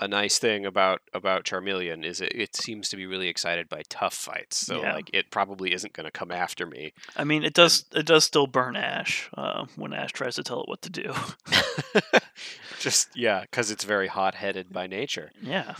[0.00, 3.82] a nice thing about about Charmeleon is it, it seems to be really excited by
[3.88, 4.56] tough fights.
[4.56, 4.94] So Yeah.
[4.94, 6.92] like it probably isn't going to come after me.
[7.16, 10.62] I mean, it does it does still burn Ash uh, when Ash tries to tell
[10.62, 11.12] it what to do.
[12.80, 15.30] Just yeah, because it's very hot headed by nature.
[15.42, 15.74] yeah.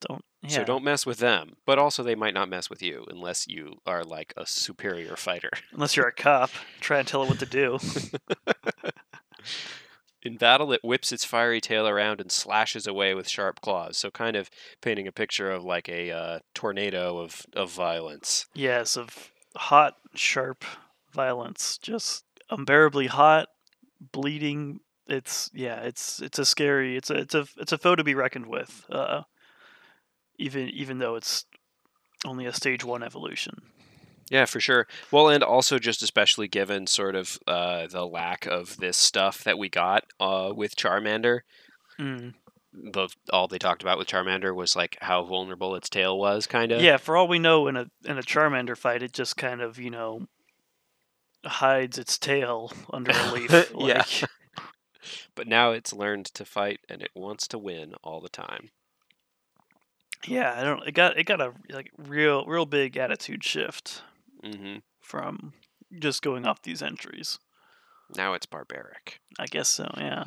[0.00, 0.24] Don't.
[0.42, 0.50] Yeah.
[0.50, 1.56] So don't mess with them.
[1.66, 5.50] But also they might not mess with you unless you are like a superior fighter.
[5.72, 7.78] Unless you're a cop, try and tell it what to do.
[10.22, 13.96] In battle, it whips its fiery tail around and slashes away with sharp claws.
[13.96, 14.50] So kind of
[14.80, 18.46] painting a picture of like a uh, tornado of of violence.
[18.54, 20.64] Yes, of hot, sharp
[21.12, 23.48] violence, just unbearably hot,
[24.12, 24.80] bleeding.
[25.06, 26.96] It's yeah, it's it's a scary.
[26.96, 28.84] It's a it's a it's a foe to be reckoned with.
[28.90, 29.22] Uh,
[30.36, 31.44] even even though it's
[32.26, 33.62] only a stage one evolution.
[34.30, 34.86] Yeah, for sure.
[35.10, 39.58] Well, and also just especially given sort of uh, the lack of this stuff that
[39.58, 41.40] we got uh, with Charmander.
[41.98, 42.34] Mm.
[42.74, 46.70] The all they talked about with Charmander was like how vulnerable its tail was, kind
[46.72, 46.82] of.
[46.82, 49.78] Yeah, for all we know, in a in a Charmander fight, it just kind of
[49.78, 50.26] you know
[51.44, 53.50] hides its tail under a leaf.
[53.50, 53.98] Yeah.
[53.98, 54.24] like,
[55.34, 58.70] But now it's learned to fight and it wants to win all the time.
[60.26, 60.54] yeah.
[60.58, 60.86] I don't.
[60.86, 64.02] It got it got a like real real big attitude shift
[64.42, 65.52] hmm from
[65.98, 67.38] just going off these entries.
[68.14, 69.20] Now it's barbaric.
[69.38, 69.90] I guess so.
[69.96, 70.24] Yeah.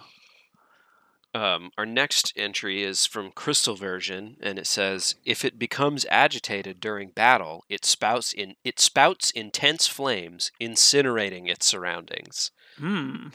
[1.33, 6.81] Um, our next entry is from Crystal Version, and it says, "If it becomes agitated
[6.81, 13.27] during battle, it spouts in it spouts intense flames, incinerating its surroundings." Hmm.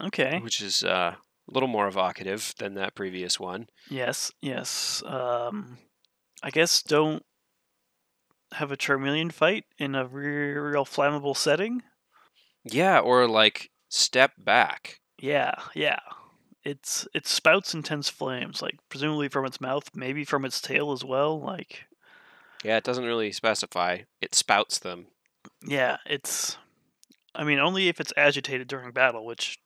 [0.00, 0.40] Okay.
[0.40, 3.66] which is uh, a little more evocative than that previous one.
[3.90, 4.32] Yes.
[4.40, 5.02] Yes.
[5.04, 5.76] Um,
[6.42, 7.24] I guess don't
[8.54, 11.82] have a Charmeleon fight in a real, real flammable setting.
[12.64, 15.00] Yeah, or like step back.
[15.18, 15.54] Yeah.
[15.74, 15.98] Yeah.
[16.64, 21.04] It's it spouts intense flames, like presumably from its mouth, maybe from its tail as
[21.04, 21.40] well.
[21.40, 21.86] Like,
[22.62, 23.98] Yeah, it doesn't really specify.
[24.20, 25.06] It spouts them.
[25.66, 26.56] yeah, it's.
[27.34, 29.58] I mean, only if it's agitated during battle, which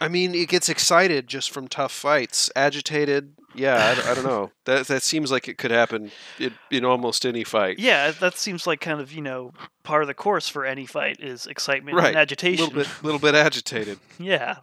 [0.00, 2.50] I mean, it gets excited just from tough fights.
[2.54, 4.50] Agitated, yeah, I don't know.
[4.66, 7.78] That that seems like it could happen in, in almost any fight.
[7.78, 9.52] yeah, that seems like kind of you know
[9.84, 12.08] part of the course for any fight is excitement Right.
[12.08, 12.64] and A agitation.
[12.64, 13.98] little bit, little bit agitated.
[14.18, 14.56] yeah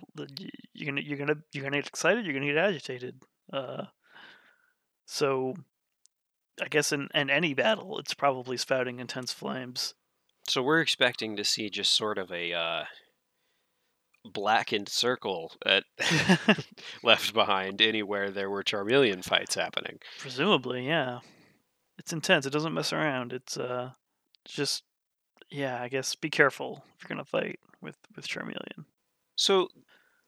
[0.74, 3.16] you're gonna you're gonna you're gonna get excited you're gonna get agitated
[3.54, 3.84] uh
[5.06, 5.54] so
[6.62, 9.94] i guess in, in any battle it's probably spouting intense flames
[10.48, 12.84] So we're expecting to see just sort of a uh,
[14.26, 15.84] blackened circle at
[17.04, 20.00] left behind anywhere there were Charmeleon fights happening.
[20.20, 21.20] presumably yeah
[21.98, 23.92] it's intense it doesn't mess around it's uh
[24.46, 24.84] just
[25.50, 28.86] yeah i guess be careful if you're gonna fight with with charmeleon
[29.36, 29.68] So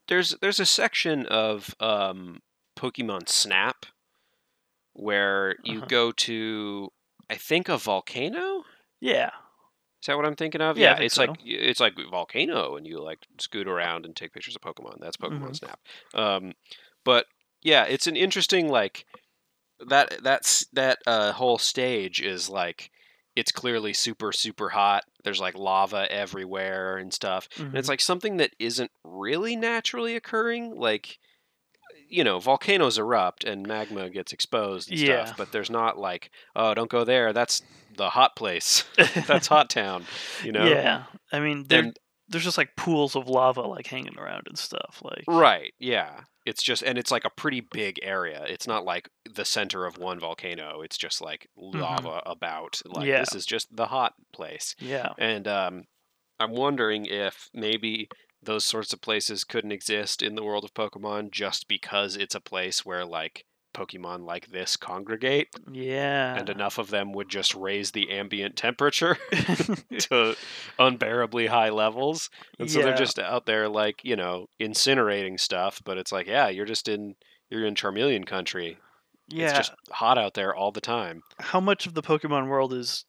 [0.08, 2.42] there's there's a section of um,
[2.78, 3.86] Pokemon Snap
[4.94, 5.88] where you Uh-huh.
[5.88, 6.92] go to
[7.30, 8.64] I think a volcano.
[9.00, 9.32] yeah
[10.06, 10.78] Is that what I'm thinking of?
[10.78, 11.22] Yeah, think it's so.
[11.26, 15.00] like it's like volcano, and you like scoot around and take pictures of Pokemon.
[15.02, 15.56] That's Pokemon Mhm.
[15.56, 15.80] Snap.
[16.14, 16.54] Um,
[17.04, 17.26] but
[17.64, 19.08] yeah, it's an interesting like
[19.80, 20.22] that.
[20.22, 22.92] That's that uh, whole stage is like
[23.36, 25.06] it's clearly super super hot.
[25.24, 27.50] There's like lava everywhere and stuff.
[27.58, 27.90] And it's Mhm.
[27.90, 30.76] like something that isn't really naturally occurring.
[30.76, 31.18] Like
[32.08, 35.26] you know, volcanoes erupt and magma gets exposed and Yeah.
[35.26, 35.38] stuff.
[35.38, 37.34] But there's not like, oh, don't go there.
[37.34, 37.62] That's
[37.98, 38.84] the hot place.
[39.28, 40.06] That's hot town.
[40.44, 40.66] You know.
[40.66, 44.58] yeah i mean there, And there's just like pools of lava like hanging around and
[44.58, 45.74] stuff like Right.
[45.80, 46.22] Yeah.
[46.46, 48.46] It's just, and it's like a pretty big area.
[48.48, 50.82] It's not like the center of one volcano.
[50.82, 52.82] It's just like lava about.
[52.86, 53.08] Like Mm-hmm.
[53.08, 53.20] Yeah.
[53.22, 54.76] this is just the hot place.
[54.80, 55.84] yeah And um,
[56.40, 58.10] I'm wondering if maybe
[58.46, 62.40] those sorts of places couldn't exist in the world of Pokemon just because it's a
[62.40, 66.38] place where like Pokemon like this congregate Yeah.
[66.38, 69.18] and enough of them would just raise the ambient temperature
[70.00, 70.36] to
[70.80, 72.30] unbearably high levels.
[72.58, 76.48] And so they're just out there like, you know, incinerating stuff, but it's like, yeah,
[76.48, 77.16] you're just in
[77.50, 78.78] you're in Charmeleon country.
[79.28, 79.50] yeah.
[79.50, 81.22] It's just hot out there all the time.
[81.40, 83.06] How much of the Pokemon world is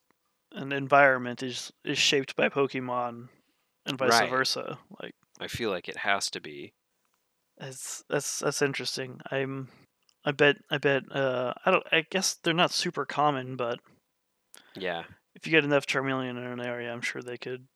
[0.51, 3.29] an environment is is shaped by Pokemon
[3.85, 4.29] and vice Right.
[4.29, 4.77] versa?
[5.01, 6.73] Like I feel like it has to be.
[7.59, 9.19] It's that's that's interesting.
[9.31, 9.69] I'm
[10.25, 13.79] I bet I bet uh I don't I guess they're not super common, but
[14.75, 15.03] Yeah.
[15.35, 17.67] if you get enough Charmeleon in an area, I'm sure they could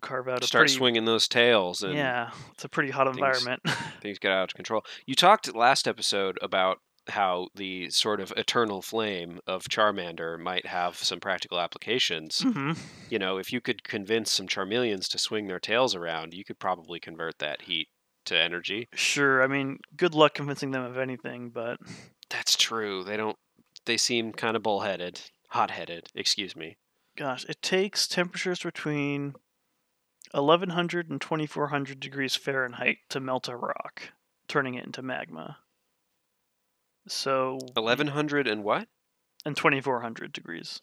[0.00, 3.16] carve out a Start pretty swinging those tails and Yeah, it's a pretty hot things-
[3.18, 3.62] environment.
[4.00, 4.84] things get out of control.
[5.06, 10.96] You talked last episode about how the sort of eternal flame of Charmander might have
[10.96, 12.40] some practical applications.
[12.40, 12.72] hmm
[13.08, 16.58] You know, if you could convince some Charmeleons to swing their tails around, you could
[16.58, 17.88] probably convert that heat
[18.26, 18.88] to energy.
[18.94, 21.78] Sure, I mean, good luck convincing them of anything, but
[22.30, 23.02] That's true.
[23.04, 23.36] They don't.
[23.84, 26.08] They seem kind of bullheaded, hot-headed.
[26.14, 26.76] Excuse me.
[27.16, 29.34] gosh, it takes temperatures between
[30.30, 34.12] 1100 and 2400 degrees Fahrenheit to melt a rock,
[34.48, 35.58] turning it into magma.
[37.08, 38.88] So Eleven hundred and what
[39.44, 40.80] and 2400 degrees.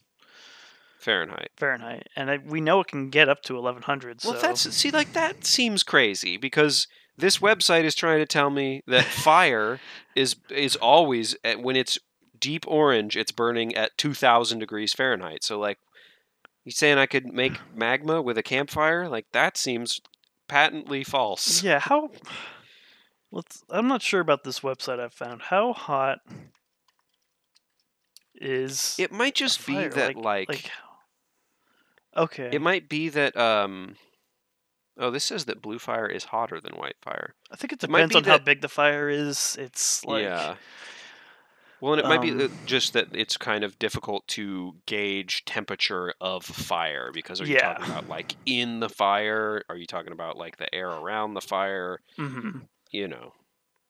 [1.00, 1.52] Fahrenheit?
[1.56, 4.20] Fahrenheit, and I, we know it can get up to 1100.
[4.24, 8.50] Well, so that's see, like that seems crazy because this website is trying to tell
[8.50, 9.80] me that fire
[10.16, 11.98] is is always at, when it's
[12.38, 15.44] deep orange, it's burning at two thousand degrees Fahrenheit.
[15.46, 15.78] So, like,
[16.66, 19.08] you saying I could make magma with a campfire?
[19.08, 20.02] Like that seems
[20.50, 21.64] patently false.
[21.64, 21.80] yeah.
[21.80, 22.10] How?
[23.32, 23.63] Let's.
[23.70, 25.44] I'm not sure about this website I've found.
[25.44, 26.20] How hot
[28.36, 29.89] is It might just be fire?
[29.89, 30.72] that like, like,
[32.15, 32.50] okay.
[32.52, 33.96] it might be that um.
[34.98, 37.34] Oh, this says that blue fire is hotter than white fire.
[37.50, 39.56] I think it it depends be on how big the fire is.
[39.60, 40.56] It's like yeah.
[41.82, 46.13] Well, and it might be um, just that it's kind of difficult to gauge temperature
[46.20, 49.63] of fire because are you talking about like in the fire?
[49.70, 52.02] Are you talking about like the air around the fire?
[52.18, 53.34] mhm, You know,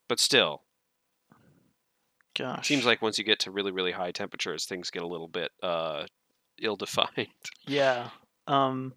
[0.07, 0.63] but still,
[2.38, 2.67] gosh.
[2.67, 5.51] seems like once you get to really really high temperatures, things get a little bit
[5.63, 6.05] uh,
[6.62, 7.27] ill-defined.
[7.65, 8.09] Yeah.
[8.47, 8.93] Um,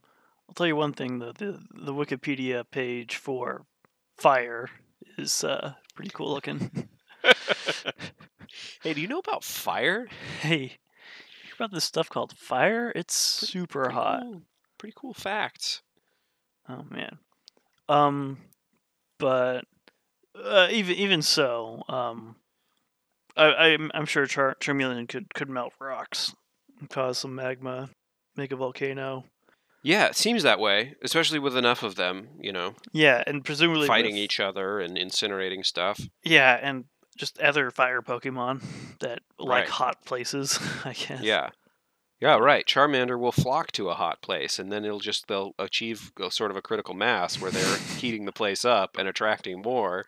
[0.48, 1.18] I'll tell you one thing.
[1.18, 3.64] The the, the Wikipedia page for
[4.18, 4.68] fire
[5.18, 6.88] is uh, pretty cool looking.
[8.82, 10.08] hey, do you know about fire?
[10.40, 10.62] hey,
[11.44, 12.92] you about this stuff called fire?
[12.96, 14.22] It's super Pretty hot.
[14.22, 14.42] cool-
[14.78, 15.82] Pretty cool facts.
[16.68, 17.18] Oh man.
[17.88, 18.38] Um,
[19.18, 19.64] but
[20.34, 22.36] uh, even even so, um,
[23.36, 26.34] I, I'm I'm sure Char- Charmeleon could could melt rocks,
[26.80, 27.90] and cause some magma,
[28.36, 29.24] make a volcano.
[29.84, 32.28] Yeah, it seems that way, especially with enough of them.
[32.40, 36.00] You know, Yeah, and presumably fighting with- each other and incinerating stuff.
[36.24, 36.84] Yeah, and
[37.18, 38.62] just other fire Pokemon
[39.00, 39.68] that like Right.
[39.68, 40.58] hot places.
[40.84, 41.22] I guess.
[41.22, 41.50] Yeah.
[42.22, 42.64] Yeah, right.
[42.64, 46.52] Charmander will flock to a hot place, and then it'll just they'll achieve a sort
[46.52, 50.06] of a critical mass where they're heating the place up and attracting more.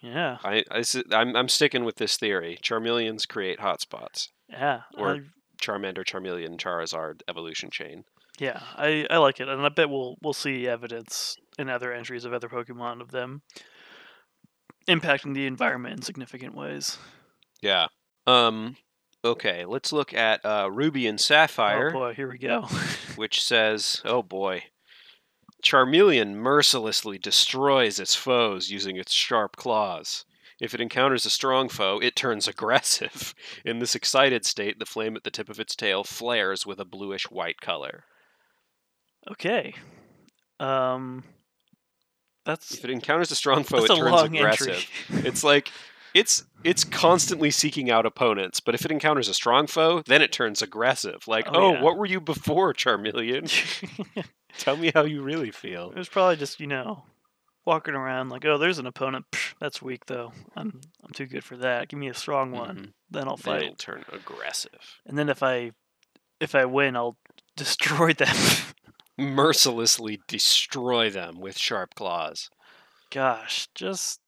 [0.00, 0.38] Yeah.
[0.44, 2.58] I—I'm—I'm sticking with this theory.
[2.62, 4.28] Charmeleons create hotspots.
[4.48, 4.82] Yeah.
[4.96, 5.20] Or- I,
[5.60, 8.04] Charmander, Charmeleon, Charizard evolution chain.
[8.38, 8.60] yeah.
[8.76, 12.32] I, I like it, and I bet we'll we'll see evidence in other entries of
[12.32, 13.42] other Pokemon of them
[14.88, 16.98] impacting the environment in significant ways.
[17.60, 17.86] Yeah.
[18.28, 18.76] Um.
[19.24, 21.90] Okay, let's look at uh, Ruby and Sapphire.
[21.90, 22.62] Oh boy, here we go.
[23.16, 24.64] which says, "Oh boy,
[25.62, 30.24] Charmeleon mercilessly destroys its foes using its sharp claws.
[30.60, 33.34] If it encounters a strong foe, it turns aggressive.
[33.64, 36.84] In this excited state, the flame at the tip of its tail flares with a
[36.84, 38.04] bluish white color.
[39.30, 39.74] okay.
[40.58, 41.24] Um.
[42.44, 44.84] That's If it encounters a strong foe, it turns aggressive.
[45.10, 45.70] It's like
[46.12, 50.32] it's it's constantly seeking out opponents, but if it encounters a strong foe, then it
[50.32, 51.26] turns aggressive.
[51.28, 51.82] Like, Oh, oh, yeah.
[51.82, 53.48] what were you before, Charmeleon?
[54.58, 55.90] Tell me how you really feel.
[55.90, 57.04] It was probably just you know
[57.64, 59.24] walking around like, oh, there's an opponent.
[59.32, 60.32] Psh, that's weak though.
[60.56, 61.88] I'm I'm too good for that.
[61.88, 62.92] Give me a strong one, Mhm.
[63.10, 63.62] then I'll Then fight.
[63.62, 65.00] it'll turn aggressive.
[65.06, 65.72] And then if I
[66.40, 67.16] if I win, I'll
[67.56, 68.34] destroy them.
[69.18, 72.50] mercilessly destroy them with sharp claws.
[73.10, 74.20] Gosh, just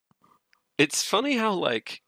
[0.78, 2.02] It's funny how like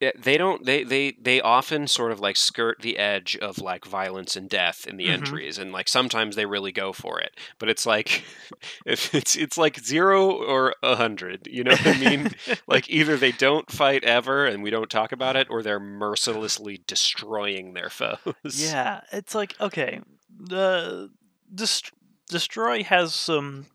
[0.00, 4.36] they don't they they they often sort of like skirt the edge of like violence
[4.36, 5.12] and death in the Mhm.
[5.12, 8.22] entries and like sometimes they really go for it but it's like
[8.86, 12.30] if it's it's like 0 or a 100 you know what i mean
[12.66, 16.82] like either they don't fight ever and we don't talk about it or they're mercilessly
[16.86, 20.00] destroying their foes yeah, it's like okay,
[20.38, 21.10] the
[21.54, 21.92] dest-
[22.28, 23.66] destroy has some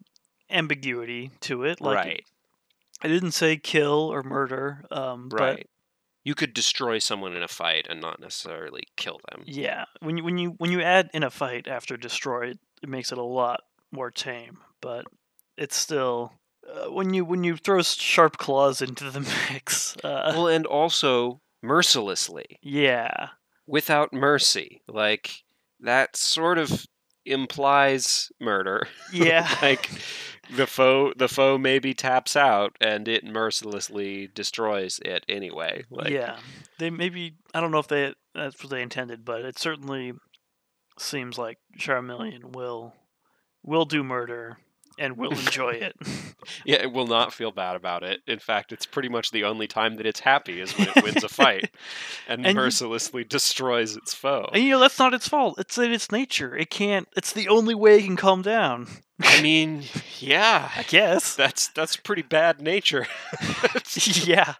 [0.49, 1.81] ambiguity to it.
[1.81, 2.25] Like right.
[3.01, 4.83] I didn't say kill or murder.
[4.91, 5.67] Um, Right.
[6.23, 9.43] You could destroy someone in a fight and not necessarily kill them.
[9.45, 13.11] Yeah, when you when you when you add in a fight after destroy, it, makes
[13.11, 14.59] it a lot more tame.
[14.81, 15.05] But
[15.57, 16.33] it's still
[16.67, 19.97] uh, when you when you throw sharp claws into the mix.
[20.03, 23.29] Uh, Well, and also mercilessly, yeah,
[23.65, 24.81] without mercy.
[24.87, 25.43] Like
[25.79, 26.85] that sort of
[27.25, 28.87] implies murder.
[29.13, 29.89] yeah, like
[30.55, 35.83] the foe the foe maybe taps out and it mercilessly destroys it anyway.
[35.89, 36.37] Like yeah.
[36.79, 40.13] They maybe I don't know if they that's what they intended, but it certainly
[40.97, 42.93] seems like Charmeleon will
[43.63, 44.57] will do murder
[44.99, 45.95] and will enjoy it.
[46.65, 48.21] Yeah, it will not feel bad about it.
[48.25, 51.23] In fact, it's pretty much the only time that it's happy is when it wins
[51.23, 51.69] a fight
[52.27, 54.49] and, And you- mercilessly destroys its foe.
[54.51, 55.59] And you know that's not its fault.
[55.59, 56.57] It's in its nature.
[56.57, 57.07] It can't.
[57.15, 58.87] It's the only way it can calm down.
[59.21, 59.83] I mean,
[60.19, 61.35] yeah, I guess.
[61.35, 63.05] that's that's pretty bad nature.
[64.23, 64.55] yeah.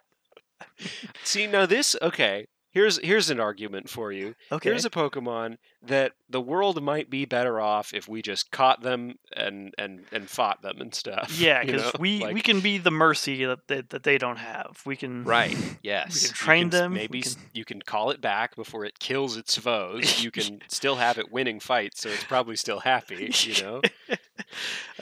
[1.24, 2.46] See, now this okay.
[2.72, 4.34] Here's here's an argument for you.
[4.50, 4.70] Okay.
[4.70, 9.18] Here's a Pokemon that the world might be better off if we just caught them
[9.36, 11.38] and and and fought them and stuff.
[11.38, 12.00] yeah, you because know?
[12.00, 14.80] we Like- we can be the mercy that they, that they don't have.
[14.86, 15.24] We can.
[15.24, 15.56] Right.
[15.82, 16.22] Yes.
[16.22, 19.58] You train can them, Maybe can- you can call it back before it kills its
[19.58, 20.22] foes.
[20.22, 23.32] You can still have it winning fights, so it's probably still happy.
[23.42, 23.80] You know.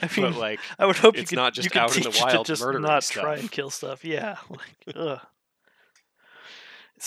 [0.01, 1.35] I mean, but like, I would hope you it's could.
[1.37, 4.03] not just out in the wild to just murdering not try and kill stuff.
[4.03, 4.37] Yeah.
[4.49, 5.19] Like, ugh.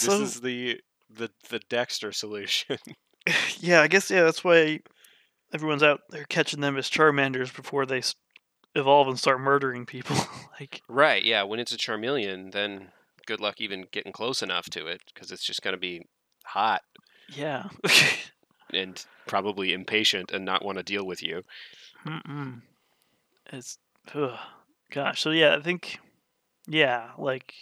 [0.00, 0.80] This So is the
[1.10, 2.78] the the Dexter solution.
[3.58, 4.22] yeah, I guess yeah.
[4.22, 4.80] That's why
[5.52, 8.02] everyone's out there catching them as Charmanders before they
[8.74, 10.16] evolve and start murdering people.
[10.60, 11.22] like, right.
[11.22, 11.44] Yeah.
[11.44, 12.88] When it's a Charmeleon, then
[13.26, 16.06] good luck even getting close enough to it because it's just going to be
[16.44, 16.82] hot
[17.34, 17.68] yeah.
[18.72, 21.42] and probably impatient and not want to deal with you.
[22.06, 22.60] Mm-mm.
[23.52, 23.78] It's
[24.14, 24.38] ugh.
[24.90, 25.22] gosh.
[25.22, 25.98] So yeah, I think
[26.66, 27.54] yeah, like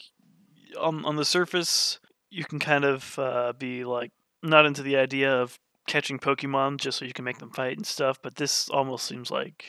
[0.80, 1.98] on on the surface,
[2.32, 4.10] you can kind of uh, be like
[4.42, 7.86] not into the idea of catching Pokemon just so you can make them fight and
[7.86, 8.18] stuff.
[8.22, 9.64] But this almost seems like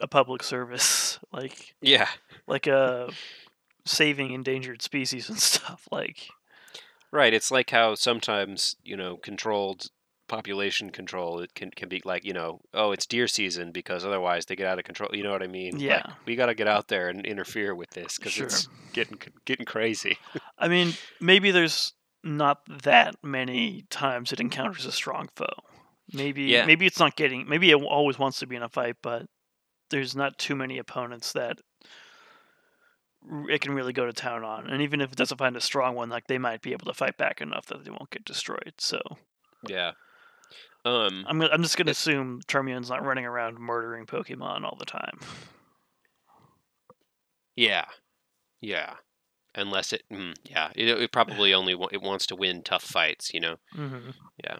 [0.00, 2.08] a public service, like Yeah.
[2.46, 3.10] like a
[3.86, 5.86] saving endangered species and stuff.
[5.90, 6.28] Like
[7.12, 7.32] Right.
[7.32, 9.90] It's like how sometimes, you know, controlled
[10.28, 14.46] population control it can can be like, you know, oh, it's deer season because otherwise
[14.46, 15.10] they get out of control.
[15.14, 15.72] You know what I mean?
[15.74, 16.12] Like, Yeah.
[16.26, 18.46] we got to get out there and interfere with this cuz Sure.
[18.46, 20.16] it's getting getting crazy.
[20.58, 25.46] I mean, maybe there's not that many times it encounters a strong foe.
[26.12, 26.64] Maybe Yeah.
[26.66, 29.26] maybe it's not getting maybe it always wants to be in a fight, but
[29.90, 31.60] there's not too many opponents that
[33.48, 34.66] it can really go to town on.
[34.68, 36.94] And even if it doesn't find a strong one, like they might be able to
[36.94, 38.74] fight back enough that they won't get destroyed.
[38.78, 39.00] So
[39.66, 39.92] yeah.
[40.84, 45.18] Um I'm I'm just gonna assume Charmeleon's not running around murdering Pokemon all the time.
[47.56, 47.84] yeah.
[48.60, 48.94] Yeah.
[49.54, 53.32] Unless it mm, yeah, it, it probably only wa- it wants to win tough fights,
[53.32, 53.56] you know.
[53.76, 54.10] Mm-hmm.
[54.42, 54.56] Yeah.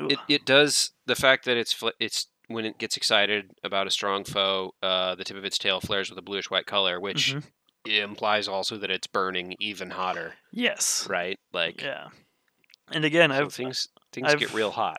[0.00, 0.08] Ooh.
[0.08, 3.90] It it does the fact that it's fl- it's when it gets excited about a
[3.90, 7.34] strong foe, uh, the tip of its tail flares with a bluish white color, which
[7.34, 7.42] Mhm.
[7.86, 11.08] implies also that it's burning even hotter, Yes.
[11.10, 11.40] right?
[11.52, 12.10] Like Yeah.
[12.92, 14.98] And again, so I've things things get I've- real hot.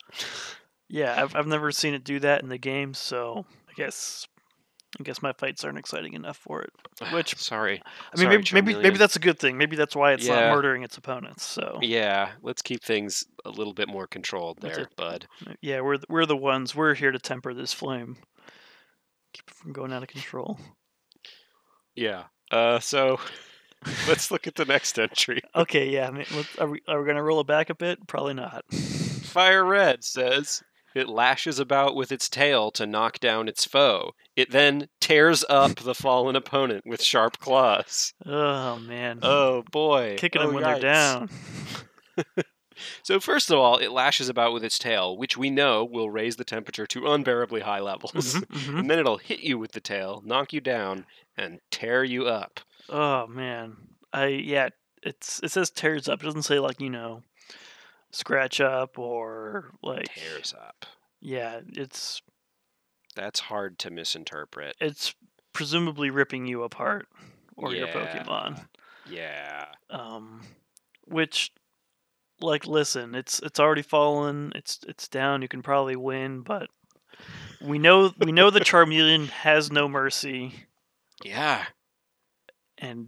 [0.89, 4.25] Yeah, I've I've never seen it do that in the game, so I guess
[4.97, 6.69] I guess my fights aren't exciting enough for it.
[7.11, 9.57] Which- sorry, I mean, Sorry, maybe maybe maybe that's a good thing.
[9.57, 10.39] Maybe that's why it's Yeah.
[10.47, 11.43] not murdering its opponents.
[11.43, 15.27] So yeah, let's keep things a little bit more controlled there, bud.
[15.61, 16.73] yeah, we're the, we're the ones.
[16.73, 18.15] We're here to temper this flame,
[19.33, 20.57] keep it from going out of control.
[21.95, 22.23] Yeah.
[22.49, 23.19] Uh, so
[24.07, 25.41] let's look at the next entry.
[25.53, 26.07] Okay, yeah.
[26.07, 26.25] I mean,
[26.59, 28.07] are we are we gonna roll it back a bit?
[28.07, 28.63] Probably not.
[29.27, 30.63] Fire Red says
[30.95, 34.13] it lashes about with its tail to knock down its foe.
[34.35, 38.13] It then tears up the fallen opponent with sharp claws.
[38.25, 40.15] Oh man, Oh boy.
[40.17, 40.81] kicking Oh, them when yikes.
[40.81, 41.29] they're down.
[43.01, 46.35] So first of all, it lashes about with its tail, which we know will raise
[46.35, 48.35] the temperature to unbearably high levels.
[48.35, 48.79] Mhm, mhm.
[48.81, 52.59] And then it'll hit you with the tail, knock you down, and tear you up.
[52.87, 53.77] Oh man,
[54.13, 54.69] I yeah.
[55.01, 56.21] It's it says tears up.
[56.21, 57.23] It doesn't say like you know,
[58.11, 60.85] scratch up or like Tears up.
[61.21, 61.59] yeah.
[61.73, 62.21] It's
[63.15, 64.75] That's hard to misinterpret.
[64.79, 65.13] it's
[65.53, 67.07] presumably ripping you apart
[67.55, 68.65] or your Pokemon.
[69.09, 69.65] Yeah.
[69.89, 70.41] Um,
[71.05, 71.51] which,
[72.41, 74.51] like, listen, it's it's already fallen.
[74.55, 75.41] It's it's down.
[75.41, 76.69] You can probably win, but
[77.61, 80.53] we know we know the Charmeleon has no mercy,
[81.23, 81.65] Yeah.
[82.77, 83.07] and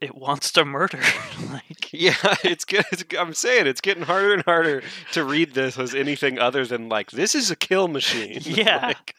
[0.00, 1.00] it wants to murder.
[1.50, 2.84] like, Yeah, it's good.
[3.18, 4.82] I'm saying it's getting harder and harder
[5.12, 8.40] to read this as anything other than like this is a kill machine.
[8.44, 8.86] Yeah.
[8.88, 9.14] Like,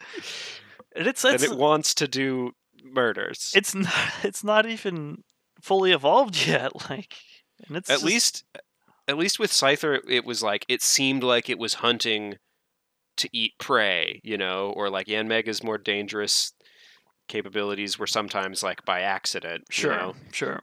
[0.94, 2.52] And it's and it wants to do
[2.84, 3.52] murders.
[3.54, 5.22] it's not it's not even
[5.62, 6.72] fully evolved yet.
[6.90, 7.14] Like,
[7.66, 8.44] and it's at just- least
[9.08, 12.36] at least with Scyther it, was like it seemed like it was hunting
[13.18, 16.52] to eat prey, you know, or like Yanmega's more dangerous
[17.32, 19.64] capabilities were sometimes like by accident.
[19.70, 20.14] you sure, know?
[20.32, 20.60] sure.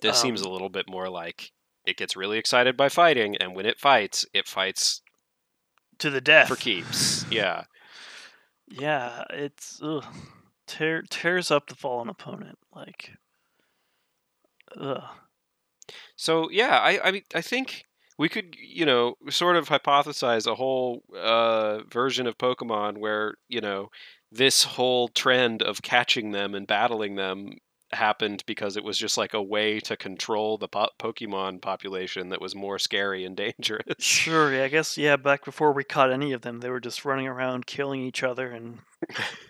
[0.00, 1.52] This seems Um, a little bit more like
[1.84, 5.02] it gets really excited by fighting, and when it fights, it fights
[5.98, 6.48] To the death.
[6.48, 7.24] for keeps.
[7.30, 7.64] Yeah.
[8.68, 10.04] Yeah, it's ugh,
[10.66, 12.58] tear tears up the fallen opponent.
[12.74, 13.12] Like,
[14.80, 15.02] ugh.
[16.16, 17.84] So yeah, I I mean I think
[18.18, 23.60] we could you know sort of hypothesize a whole uh, version of Pokemon where you
[23.60, 23.90] know
[24.32, 27.52] this whole trend of catching them and battling them
[27.92, 32.40] happened because it was just like a way to control the po- Pokemon population that
[32.40, 33.84] was more scary and dangerous.
[34.00, 35.16] Sure, yeah, I guess yeah.
[35.16, 38.50] Back before we caught any of them, they were just running around killing each other
[38.50, 38.80] and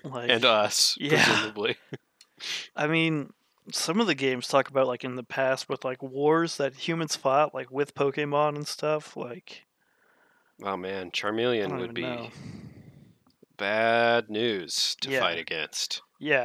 [0.04, 0.30] like.
[0.30, 1.24] and us, Yeah.
[1.24, 1.76] presumably.
[2.76, 3.32] I mean,
[3.72, 7.16] some of the games talk about like in the past with like wars that humans
[7.16, 9.16] fought, like with Pokemon and stuff.
[9.16, 9.64] Like,
[10.62, 12.28] Oh man, Charmeleon would be know.
[13.56, 15.20] Bad news to Yeah.
[15.20, 16.02] fight against.
[16.18, 16.42] Yeah,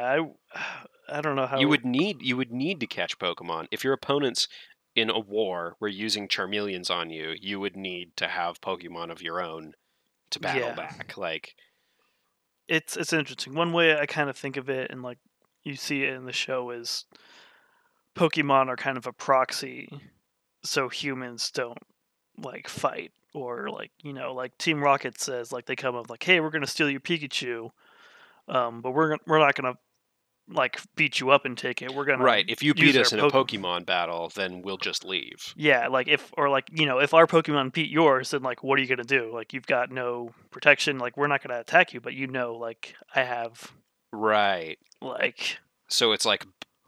[0.56, 0.86] I,
[1.18, 3.94] I don't know how you would need you would need to catch Pokemon if your
[3.94, 4.48] opponents
[4.96, 7.36] in a war were using Charmeleons on you.
[7.40, 9.74] You would need to have Pokemon of your own
[10.32, 10.76] to battle Yeah.
[10.76, 11.14] back.
[11.18, 11.56] Like
[12.68, 13.54] it's it's interesting.
[13.54, 15.20] One way I kind of think of it, and like
[15.64, 17.06] you see it in the show, is
[18.16, 19.90] Pokemon are kind of a proxy,
[20.64, 21.80] so humans don't
[22.38, 26.24] like fight or like you know like Team Rocket says like they come up like
[26.24, 27.70] hey we're gonna steal your Pikachu,
[28.48, 29.76] um, but we're we're not gonna
[30.50, 31.94] like beat you up and take it.
[31.94, 35.06] We're gonna right, if you beat us in our a Pokemon battle, then we'll just
[35.06, 35.54] leave.
[35.56, 38.78] Yeah, like if or like you know if our Pokemon beat yours, then like what
[38.78, 39.32] are you gonna do?
[39.34, 40.98] Like you've got no protection.
[40.98, 43.72] Like we're not gonna attack you, but you know like I have
[44.12, 44.78] Right.
[45.02, 46.46] like So it's like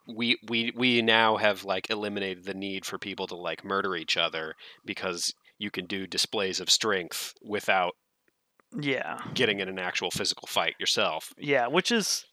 [0.07, 4.17] we we we now have like eliminated the need for people to like murder each
[4.17, 5.33] other because
[5.63, 7.95] you can do displays of strength without
[8.79, 11.33] yeah getting in an actual physical fight yourself.
[11.37, 12.25] yeah, which is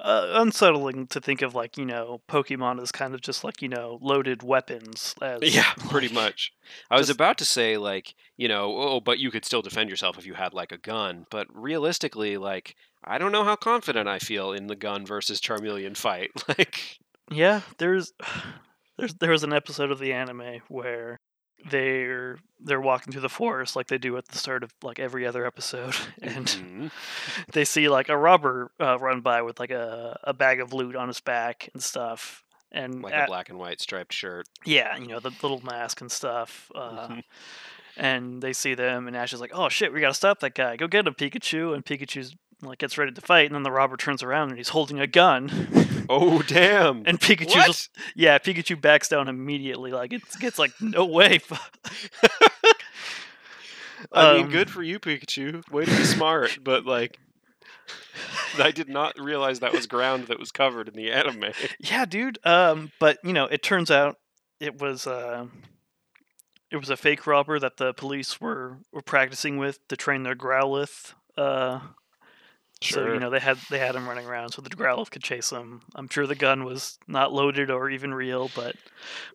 [0.00, 3.68] uh, unsettling to think of like you know Pokemon as kind of just like you
[3.68, 5.14] know loaded weapons.
[5.20, 6.52] As, Yeah, pretty much.
[6.90, 10.18] I was about to say like, you know, oh, but you could still defend yourself
[10.18, 11.26] if you had like a gun.
[11.30, 15.96] But realistically, like, I don't know how confident I feel in the gun versus Charmeleon
[15.96, 16.30] fight.
[16.48, 16.98] Like,
[17.30, 18.12] Yeah, there's
[18.98, 21.18] there's there was an episode of the anime where
[21.70, 25.26] they're they're walking through the forest like they do at the start of like every
[25.26, 26.90] other episode, and mhm.
[27.52, 30.96] they see like a robber uh, run by with like a, a bag of loot
[30.96, 32.42] on his back and stuff
[32.72, 34.46] and like at- a black and white striped shirt.
[34.64, 37.22] yeah you know the little mask and stuff uh, Mhm.
[37.96, 40.76] and they see them and ash is like oh shit we gotta stop that guy
[40.76, 43.96] go get him pikachu and pikachu's like gets ready to fight and then the robber
[43.96, 45.50] turns around and he's holding a gun
[46.08, 47.02] Oh damn!
[47.06, 47.66] and pikachu what?
[47.66, 51.40] just yeah pikachu backs down immediately like it gets like no way
[54.12, 55.68] I mean, um, good for you, Pikachu.
[55.70, 57.18] Way to be smart, but like,
[58.58, 61.52] I did not realize that was ground that was covered in the anime.
[61.78, 62.38] Yeah, dude.
[62.44, 64.16] Um, but you know, it turns out
[64.60, 65.46] it was uh,
[66.70, 70.36] it was a fake robber that the police were were practicing with to train their
[70.36, 71.14] Growlithe.
[71.36, 71.80] Uh,
[72.82, 75.50] so you know they had they had him running around so the Growlithe could chase
[75.50, 75.80] him.
[75.94, 78.76] I'm sure the gun was not loaded or even real, but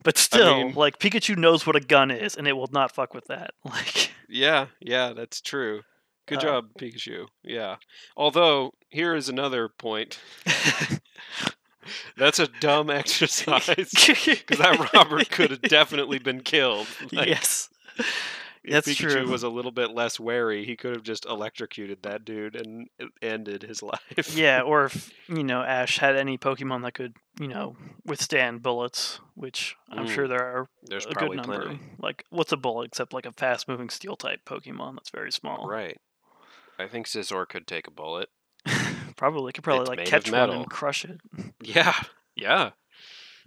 [0.03, 3.13] but still, mean- like Pikachu knows what a gun is, and it will not fuck
[3.13, 3.51] with that.
[3.65, 5.81] Like, Yeah, yeah, that's true.
[6.27, 7.25] Good Uh, job, Pikachu.
[7.43, 7.77] Yeah.
[8.15, 10.19] Although, here is another point.
[12.15, 13.65] That's a dumb exercise.
[13.91, 16.87] Because that robber could have definitely been killed.
[17.11, 17.69] Like, yes.
[18.63, 19.27] If that's Pikachu true.
[19.31, 22.89] was a little bit less wary, he could have just electrocuted that dude and
[23.21, 24.35] ended his life.
[24.35, 29.19] Yeah, or if you know Ash had any Pokemon that could you know withstand bullets,
[29.35, 31.61] which I'm Mm, sure there are There's a good probably number.
[31.63, 31.79] plenty.
[31.99, 35.67] Like, what's a bullet except like a fast-moving steel type Pokemon that's very small?
[35.67, 35.97] Right.
[36.79, 38.29] I think Scizor could take a bullet.
[39.15, 41.19] probably could probably It's like catch one and crush it.
[41.61, 41.93] Yeah.
[42.35, 42.71] Yeah.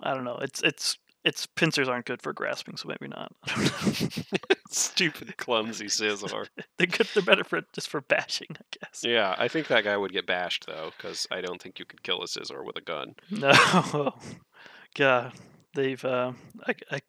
[0.01, 0.39] I don't know.
[0.41, 3.33] It's it's its pincers aren't good for grasping, so maybe not.
[3.45, 4.03] I don't
[4.33, 4.57] know.
[4.71, 6.49] Stupid, clumsy Scizor.
[6.79, 7.09] they're good.
[7.15, 9.03] They're better for just for bashing, I guess.
[9.03, 12.03] Yeah, I think that guy would get bashed though, because I don't think you could
[12.03, 13.15] kill a Scizor with a gun.
[13.31, 14.15] No,
[14.95, 15.33] God,
[15.75, 16.05] they've.
[16.05, 16.33] Uh,
[16.67, 17.01] I, I,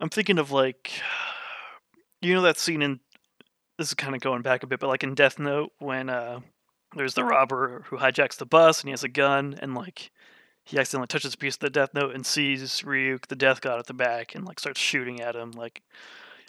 [0.00, 0.90] I'm thinking of like,
[2.22, 3.00] you know that scene in.
[3.76, 6.40] This is kind of going back a bit, but like in Death Note when uh,
[6.96, 10.12] there's the robber who hijacks the bus and he has a gun and like
[10.64, 13.78] he accidentally touches a piece of the Death Note and sees Ryuk, the Death God,
[13.78, 15.50] at the back and like starts shooting at him.
[15.52, 15.82] Like,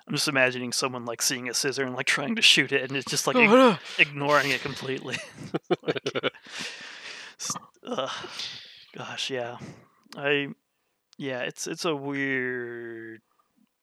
[0.08, 2.96] I'm just imagining someone like seeing a Scizor and like trying to shoot it, and
[2.98, 5.18] it's just like Oh, ig- ignoring it completely.
[5.84, 6.32] like,
[7.88, 8.10] ugh.
[8.96, 9.58] gosh, yeah,
[10.16, 10.50] I,
[11.18, 13.22] yeah, it's it's a weird,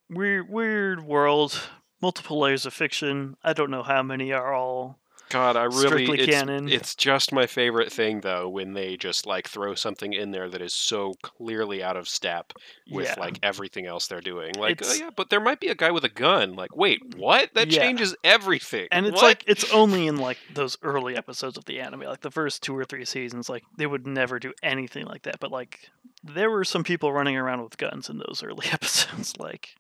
[0.09, 1.61] weird, weird world.
[2.01, 3.37] Multiple layers of fiction.
[3.45, 4.99] I don't know how many are all
[5.33, 6.69] God, I really Strictly it's, canon.
[6.69, 10.61] it's just my favorite thing though when they just like throw something in there that
[10.61, 12.53] is so clearly out of step
[12.91, 13.15] with yeah.
[13.19, 14.55] like everything else they're doing.
[14.57, 16.55] Like, oh yeah, but there might be a guy with a gun.
[16.55, 17.55] Like, wait, mm, what?
[17.55, 17.83] That Yeah.
[17.83, 18.89] changes everything.
[18.93, 19.23] and it's What?
[19.23, 22.77] like it's only in like those early episodes of the anime like the first two
[22.77, 25.89] or three seasons like they would never do anything like that but like
[26.23, 29.77] there were some people running around with guns in those early episodes like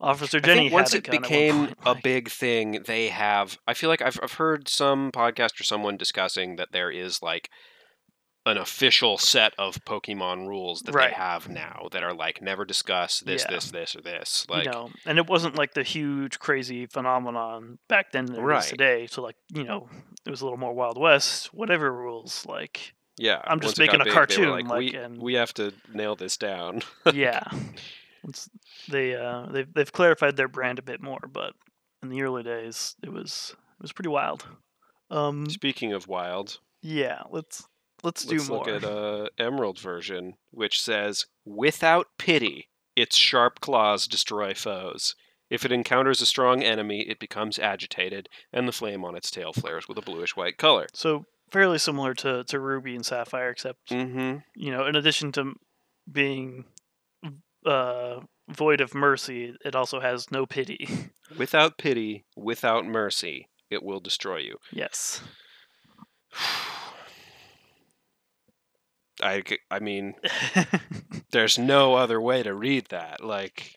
[0.00, 3.58] officer jenny once it one became a big thing, they have.
[3.66, 7.50] I feel like I've I've heard some podcast or someone discussing that there is like
[8.46, 11.10] an official set of Pokemon rules that Right.
[11.10, 13.54] they have now that are like never discuss this, Yeah.
[13.56, 14.46] this, this, or this.
[14.48, 18.40] Like, you know and it wasn't like the huge crazy phenomenon back then that it
[18.40, 18.64] Right.
[18.64, 19.90] is today so like you know
[20.24, 24.00] it was a little more wild west whatever rules like yeah, I'm just it making
[24.00, 26.82] a big, cartoon, like, like, we and- we have to nail this down.
[27.12, 27.42] yeah
[28.26, 28.48] it's,
[28.88, 31.52] they uh they've, they've clarified their brand a bit more but
[32.02, 34.46] in the early days it was it was pretty wild
[35.10, 37.66] um Speaking of wild, yeah let's
[38.02, 43.60] let's, let's do more look at uh, Emerald version, which says, "Without pity, its sharp
[43.60, 45.14] claws destroy foes."
[45.50, 49.54] If it encounters a strong enemy, it becomes agitated, and the flame on its tail
[49.54, 50.86] flares with a bluish white color.
[50.92, 54.40] so fairly similar to to ruby and sapphire except Mm-hmm.
[54.54, 55.54] you know in addition to
[56.12, 56.66] being
[57.66, 60.88] uh void of mercy it also has no pity
[61.36, 64.56] Without pity, without mercy, it will destroy you.
[64.72, 65.20] yes
[69.20, 70.14] I, I mean,
[71.32, 73.22] there's no other way to read that.
[73.24, 73.74] Like,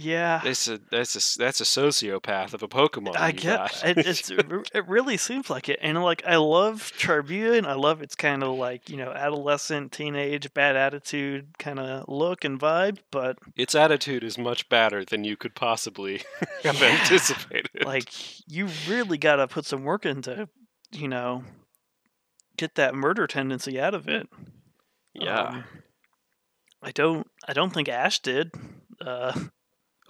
[0.00, 3.16] yeah it's a that's a that's a sociopath of a Pokemon.
[3.16, 3.98] I get it.
[4.06, 4.30] It's
[4.74, 8.44] it really seems like it, and like I love Charbuya, and I love its kind
[8.44, 12.98] of like you know adolescent, teenage, bad attitude kind of look and vibe.
[13.10, 16.22] But its attitude is much badder than you could possibly
[16.62, 16.96] have Yeah.
[17.00, 17.84] anticipated.
[17.84, 18.08] like
[18.48, 20.48] you really got to put some work into,
[20.92, 21.42] you know,
[22.56, 24.28] get that murder tendency out of it.
[25.12, 25.40] yeah.
[25.42, 25.64] Um,
[26.80, 27.26] I don't.
[27.48, 28.52] I don't think Ash did.
[29.04, 29.32] Uh,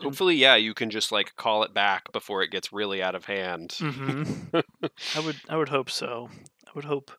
[0.01, 3.25] Hopefully, yeah, you can just like call it back before it gets really out of
[3.25, 3.71] hand.
[3.81, 4.53] mhm.
[5.15, 5.37] I would.
[5.49, 6.29] I would hope so.
[6.67, 7.11] I would hope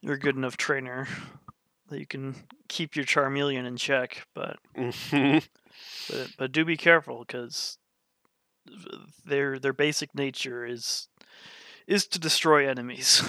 [0.00, 1.06] you're a good enough trainer
[1.88, 2.34] that you can
[2.68, 4.26] keep your Charmeleon in check.
[4.34, 5.46] But Mhm.
[6.10, 7.78] but, but do be careful because
[9.24, 11.08] their their basic nature is
[11.86, 13.22] is to destroy enemies.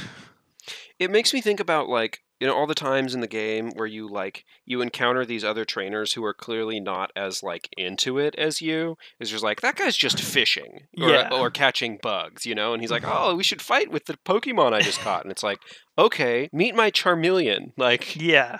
[0.99, 3.87] it makes me think about like you know all the times in the game where
[3.87, 8.35] you like you encounter these other trainers who are clearly not as like into it
[8.35, 11.29] as you is just like that guy's just fishing or, Yeah.
[11.31, 13.13] or catching bugs you know and he's like mm-hmm.
[13.15, 15.59] oh we should fight with the pokemon i just caught and it's like
[15.97, 18.59] okay meet my charmeleon like yeah,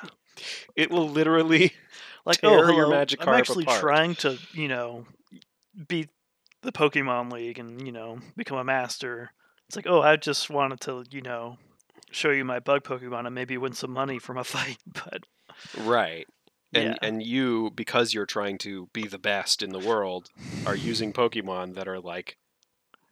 [0.75, 1.73] it will literally
[2.25, 3.81] like oh, tear oh, your hello, Magikarp I'm actually apart.
[3.81, 5.05] trying to you know
[5.87, 6.09] beat
[6.61, 9.31] the Pokemon League and you know become a master.
[9.67, 11.57] It's like oh, I just wanted to you know
[12.15, 15.23] show you my bug Pokemon and maybe win some money from a fight, but
[15.79, 16.27] right
[16.73, 20.29] and yeah, and you because you're trying to be the best in the world
[20.65, 22.37] are using pokemon that are like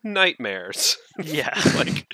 [0.03, 1.53] nightmares yeah.
[1.75, 2.13] like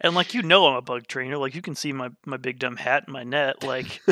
[0.00, 1.38] And like you know I'm a bug trainer.
[1.38, 3.62] Like you can see my, my big dumb hat and my net.
[3.62, 4.02] Like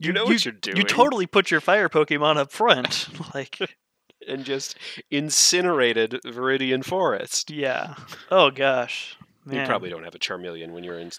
[0.00, 3.08] you know what you're doing you totally put your fire Pokemon up front.
[3.34, 3.58] like
[4.26, 4.76] and just
[5.10, 7.50] incinerated Viridian Forest.
[7.50, 7.94] yeah.
[8.30, 9.16] Oh gosh.
[9.48, 9.60] Man.
[9.60, 11.10] You probably don't have a Charmeleon when you're in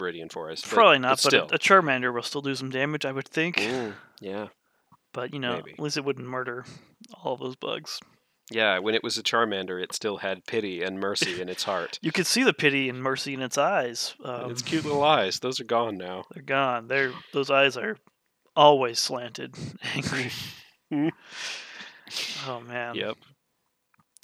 [0.00, 0.64] Viridian Forest.
[0.64, 1.48] but- Probably not, but, still.
[1.50, 3.56] a, a Charmander will still do some damage, I would think.
[3.56, 4.48] Mm, yeah.
[5.12, 5.72] But you know, maybe.
[5.72, 6.64] at least it wouldn't murder
[7.22, 8.00] all those bugs.
[8.50, 11.98] Yeah, when it was a Charmander, it still had pity and mercy in its heart.
[12.02, 14.14] You could see the pity and mercy in its eyes.
[14.24, 16.24] Um, its cute little eyes, those are gone now.
[16.32, 16.88] They're gone.
[16.88, 17.96] They're those eyes are
[18.56, 19.54] always slanted,
[19.94, 20.30] angry.
[22.46, 22.94] Oh man.
[22.96, 23.16] Yep.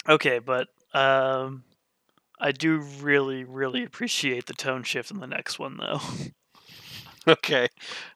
[0.07, 1.63] Okay, but um,
[2.41, 6.01] I do really, really appreciate the tone shift in the next one, though.
[7.27, 7.67] Okay.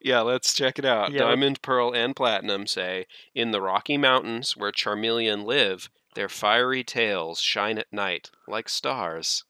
[0.01, 1.11] Yeah, let's check it out.
[1.11, 1.19] Yeah.
[1.19, 3.05] Diamond, Pearl, and Platinum say
[3.35, 9.43] In the Rocky Mountains where Charmeleon live, their fiery tails shine at night like stars.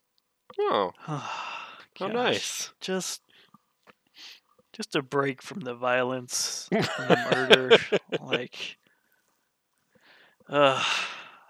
[0.58, 1.30] Oh, How
[1.98, 2.70] how nice.
[2.82, 3.22] Just,
[4.74, 7.78] just a break from the violence and the murder.
[8.20, 8.76] like,
[10.50, 10.84] uh,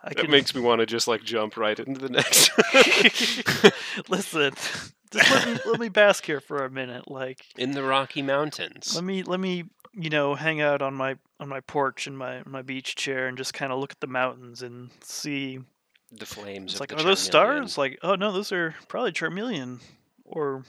[0.07, 2.51] I That could makes me want to just like jump right into the next.
[4.09, 4.53] Listen,
[5.13, 7.11] just let me let me bask here for a minute.
[7.11, 8.95] Like In the Rocky Mountains.
[8.95, 12.43] let me let me you know hang out on my on my porch in my
[12.47, 15.59] my beach chair and just kind of look at the mountains and see.
[16.13, 17.77] The flames It's like are those stars?
[17.77, 19.81] Like oh no, those are probably Charmeleon,
[20.25, 20.63] or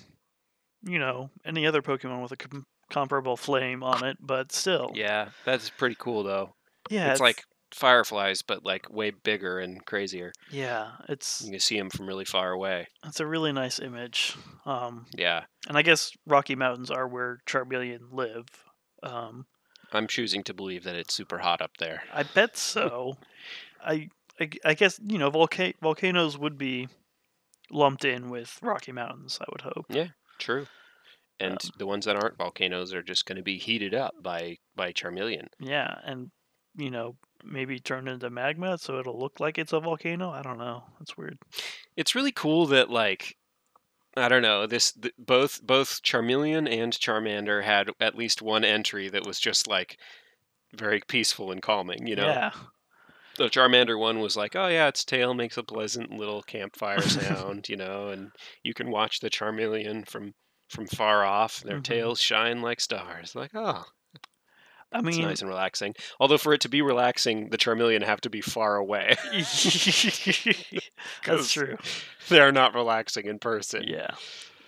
[0.83, 4.17] you know any other Pokemon with a com- comparable flame on it.
[4.19, 6.55] But still, Yeah, that's pretty cool though.
[6.89, 10.31] yeah, it's like fireflies, but like way bigger and crazier.
[10.51, 12.87] yeah, it's You can see them from really far away.
[13.05, 14.35] it's a really nice image.
[14.65, 18.45] Um, Yeah, and I guess Rocky Mountains are where Charmeleon live.
[19.03, 19.45] Um,
[19.93, 22.03] I'm choosing to believe that it's super hot up there.
[22.13, 23.17] I bet so.
[23.83, 24.09] I,
[24.39, 26.87] I I guess you know volca- volcanoes would be
[27.71, 29.39] lumped in with Rocky Mountains.
[29.41, 29.85] I would hope.
[29.89, 30.07] Yeah,
[30.39, 30.67] true.
[31.39, 34.57] And Um, the ones that aren't volcanoes are just going to be heated up by
[34.75, 35.47] by Charmeleon.
[35.59, 36.31] Yeah, and
[36.75, 37.15] you know
[37.49, 40.29] maybe turned into magma so it'll look like it's a volcano.
[40.29, 40.83] I don't know.
[40.99, 41.37] That's weird.
[41.95, 43.35] It's really cool that like
[44.15, 49.09] I don't know this th- both both Charmeleon and Charmander had at least one entry
[49.09, 49.97] that was just like
[50.75, 52.07] very peaceful and calming.
[52.07, 52.51] You know, Yeah.
[53.37, 57.69] the Charmander one was like, oh yeah, its tail makes a pleasant little campfire sound,
[57.69, 58.31] you know, and
[58.63, 60.33] you can watch the Charmeleon from
[60.69, 61.61] from far off.
[61.61, 61.83] Their Mhm.
[61.83, 63.35] tails shine like stars.
[63.35, 63.85] Like, oh,
[64.91, 65.95] I mean, it's nice and relaxing.
[66.19, 69.15] Although for it to be relaxing, the Charmeleon have to be far away.
[71.25, 71.77] That's true.
[72.29, 73.83] They're not relaxing in person.
[73.85, 74.11] Yeah.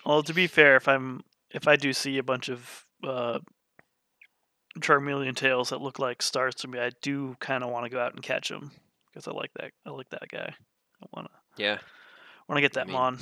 [0.05, 3.39] Well, to be fair, if I'm if I do see a bunch of uh,
[4.79, 7.99] Charmeleon tails that look like stars to me, I do kind of want to go
[7.99, 8.71] out and catch them
[9.11, 9.71] because I like that.
[9.85, 10.53] I like that guy.
[11.01, 11.77] I want to Yeah.
[12.47, 13.17] want to get I that mean, mon.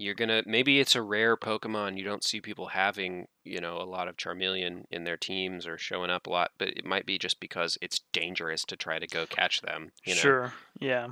[0.00, 1.98] You're gonna maybe it's a rare Pokemon.
[1.98, 5.76] You don't see people having, you know, a lot of Charmeleon in their teams or
[5.76, 9.08] showing up a lot, but it might be just because it's dangerous to try to
[9.08, 9.90] go catch them.
[10.04, 10.20] You know?
[10.20, 10.52] Sure.
[10.78, 11.08] Yeah.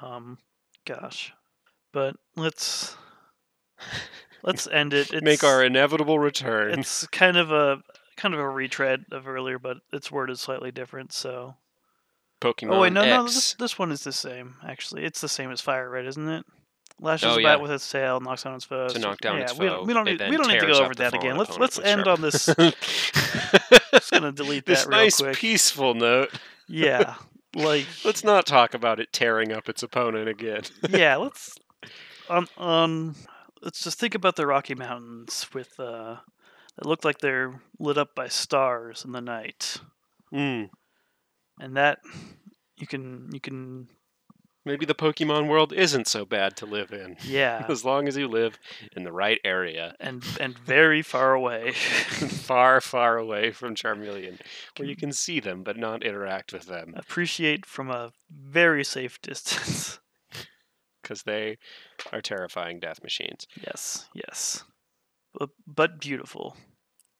[0.00, 0.38] Um.
[0.86, 1.34] Gosh.
[1.92, 2.96] But let's
[4.42, 5.12] let's end it.
[5.12, 6.78] It's, Make our inevitable return.
[6.78, 7.82] It's kind of a
[8.16, 11.12] kind of a retread of earlier, but its word is slightly different.
[11.12, 11.56] So.
[12.40, 13.08] Pokemon Oh wait, no, X.
[13.08, 13.24] no.
[13.24, 14.56] This, this one is the same.
[14.66, 16.44] Actually, it's the same as Fire Red, isn't it?
[17.00, 17.54] Lashes Oh, yeah.
[17.56, 18.94] bat with its tail, knocks down its foes.
[18.94, 19.84] to knock down yeah, its we foe.
[19.84, 21.36] we don't need we don't need to go over that again.
[21.36, 22.46] Let's let's end on this.
[23.92, 25.36] Just gonna delete that this real nice quick.
[25.36, 26.30] peaceful note.
[26.68, 27.14] Yeah,
[27.54, 30.62] like Let's not talk about it tearing up its opponent again.
[30.88, 31.16] yeah.
[31.16, 31.54] Let's
[32.30, 33.14] on on.
[33.62, 36.16] Let's just think about the Rocky Mountains with uh,
[36.76, 39.78] that look like they're lit up by stars in the night,
[40.32, 40.68] Mm.
[41.60, 41.98] and that
[42.76, 43.88] you can you can
[44.66, 48.26] Maybe the Pokemon world isn't so bad to live in, yeah, as long as you
[48.26, 48.58] live
[48.96, 51.70] in the right area, and and very far away.
[51.72, 54.40] far, far away from Charmeleon,
[54.76, 59.22] where you can see them but not interact with them, appreciate from a very safe
[59.22, 60.00] distance.
[61.02, 61.56] because they
[62.12, 63.46] are terrifying death machines.
[63.64, 64.64] yes, yes,
[65.32, 66.56] but, but beautiful.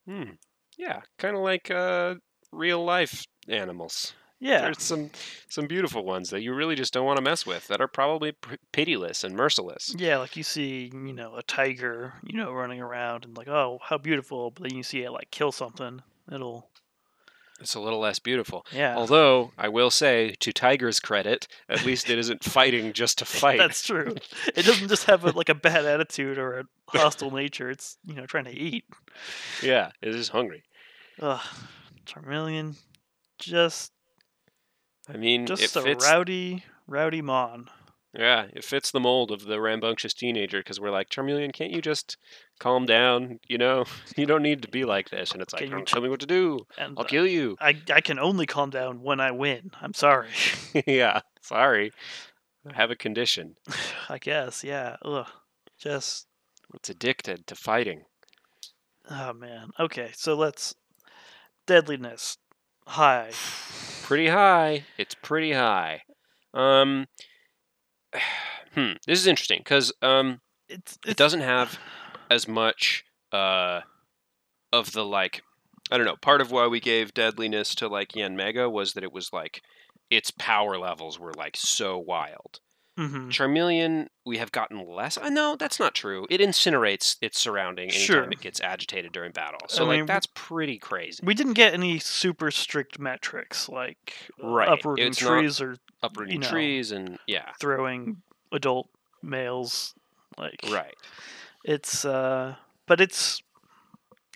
[0.05, 0.33] Hmm.
[0.77, 2.17] Yeah, kind of like uh,
[2.51, 4.15] real life animals.
[4.47, 5.11] Yeah, There's some
[5.49, 8.33] some beautiful ones that you really just don't want to mess with that are probably
[8.33, 9.95] p- pitiless and merciless.
[9.99, 10.19] yeah.
[10.19, 13.99] Like you see, you know, a tiger, you know, running around and like, oh, how
[13.99, 14.51] beautiful.
[14.53, 16.03] But then you see it like kill something.
[16.31, 16.69] It'll,
[17.61, 18.67] It's a little less beautiful.
[18.73, 18.97] yeah.
[18.97, 23.59] Although I will say, to Tiger's credit, at least it isn't fighting just to fight.
[23.59, 24.15] That's true.
[24.55, 26.65] It doesn't just have a, like a bad attitude or a
[26.99, 27.71] hostile nature.
[27.71, 28.85] It's you know trying to eat.
[29.63, 30.63] yeah, it is hungry.
[31.21, 31.41] Ugh,
[32.05, 32.77] Charmeleon,
[33.39, 33.93] just
[35.09, 36.05] I mean, just a fits.
[36.05, 37.69] rowdy, rowdy mon.
[38.19, 41.83] Yeah, it fits the mold of the rambunctious teenager because we're like, Charmeleon, can't you
[41.83, 42.17] just
[42.59, 43.41] calm down?
[43.47, 43.85] You know,
[44.17, 45.33] you don't need to be like this.
[45.33, 46.67] And it's like, don't tell me what to do.
[46.79, 47.57] And I'll uh, kill you.
[47.61, 49.71] I I can only calm down when I win.
[49.83, 50.31] I'm sorry.
[50.87, 51.93] yeah, sorry.
[52.69, 53.57] I have a condition.
[54.09, 54.97] I guess, yeah.
[55.05, 55.27] Ugh.
[55.79, 56.27] Just
[56.75, 58.05] It's addicted to fighting.
[59.11, 59.71] oh man.
[59.79, 60.75] Okay, so let's
[61.67, 62.39] deadliness
[62.87, 63.31] high.
[64.07, 64.85] Pretty high.
[64.99, 66.03] It's pretty high.
[66.55, 67.07] Um,
[68.73, 68.93] hmm.
[69.05, 71.81] This is interesting because um, It's, it doesn't have
[72.31, 73.81] as much uh
[74.73, 75.43] of the like
[75.91, 76.15] I don't know.
[76.23, 79.63] Part of why we gave deadliness to like Yanmega was that it was like
[80.09, 82.61] its power levels were like so wild.
[82.99, 83.29] Mhm.
[83.31, 85.19] Charmeleon, we have gotten less.
[85.19, 86.27] Uh, no, that's not true.
[86.31, 88.31] It incinerates its surrounding anytime Sure.
[88.31, 89.61] it gets agitated during battle.
[89.69, 91.21] So I like mean, that's pretty crazy.
[91.25, 96.35] We didn't get any super strict metrics like uh, Right, uprooting it's trees or Uprooting
[96.35, 96.49] you know.
[96.49, 98.23] trees and yeah, throwing
[98.53, 98.89] adult
[99.23, 99.95] males.
[100.39, 100.95] Like right.
[101.65, 103.43] It's uh, but it's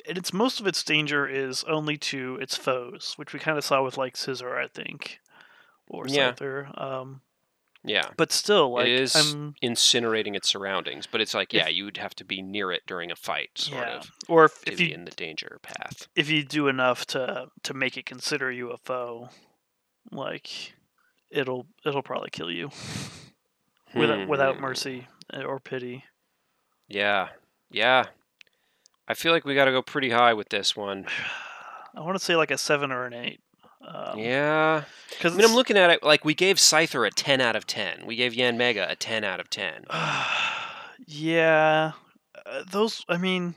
[0.07, 3.83] it's most of its danger is only to its foes, which we kind of saw
[3.85, 5.21] with like Scizor, I think,
[5.89, 6.33] or Yeah.
[6.33, 6.81] Scyther.
[6.81, 7.21] Um,
[7.83, 8.09] Yeah.
[8.17, 12.15] But still, like is I'm Incinerating its surroundings, but it's like, yeah, you would have
[12.17, 13.97] to be near it during a fight, sort yeah.
[13.99, 16.07] of, Or if, to if be you in the danger path.
[16.15, 19.31] if you do enough to to make it consider you a foe,
[20.13, 20.75] like
[21.31, 22.71] it'll it'll probably kill you
[23.95, 24.63] without without Hmm.
[24.63, 26.05] mercy uh, or pity.
[26.89, 27.29] Yeah.
[27.71, 28.07] Yeah.
[29.09, 31.07] I feel like we got to go pretty high with this one.
[31.97, 33.41] I want to say like a seven or an eight.
[33.83, 34.85] Um, yeah.
[35.11, 37.67] because I mean, I'm looking at it like we gave Scyther a 10 out of
[37.67, 38.07] 10.
[38.07, 39.87] We gave Yanmega a 10 out of 10.
[41.07, 41.93] yeah,
[42.47, 43.05] uh, those.
[43.09, 43.55] I mean,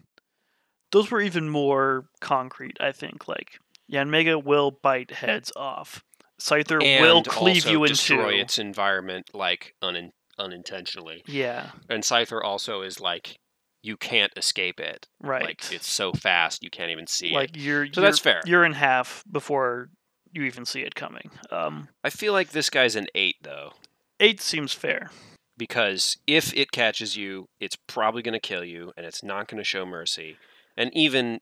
[0.92, 2.78] those were even more concrete.
[2.80, 3.58] I think like
[3.92, 6.04] Yanmega will bite heads off.
[6.42, 11.24] Scyther and will cleave you in destroy its environment like unin- unintentionally.
[11.28, 13.38] Yeah, And Scyther also is like
[13.82, 15.08] you can't escape it.
[15.22, 15.44] right.
[15.44, 17.36] Like it's so fast you can't even see it.
[17.36, 18.42] like you're So you're, that's fair.
[18.46, 19.90] You're in half before
[20.34, 21.30] you even see it coming.
[21.52, 23.74] Um, I feel like this guy's an 8 though
[24.20, 25.10] eight seems fair.
[25.58, 29.58] because if it catches you, it's probably going to kill you and it's not going
[29.60, 30.38] to show mercy.
[30.78, 31.40] And even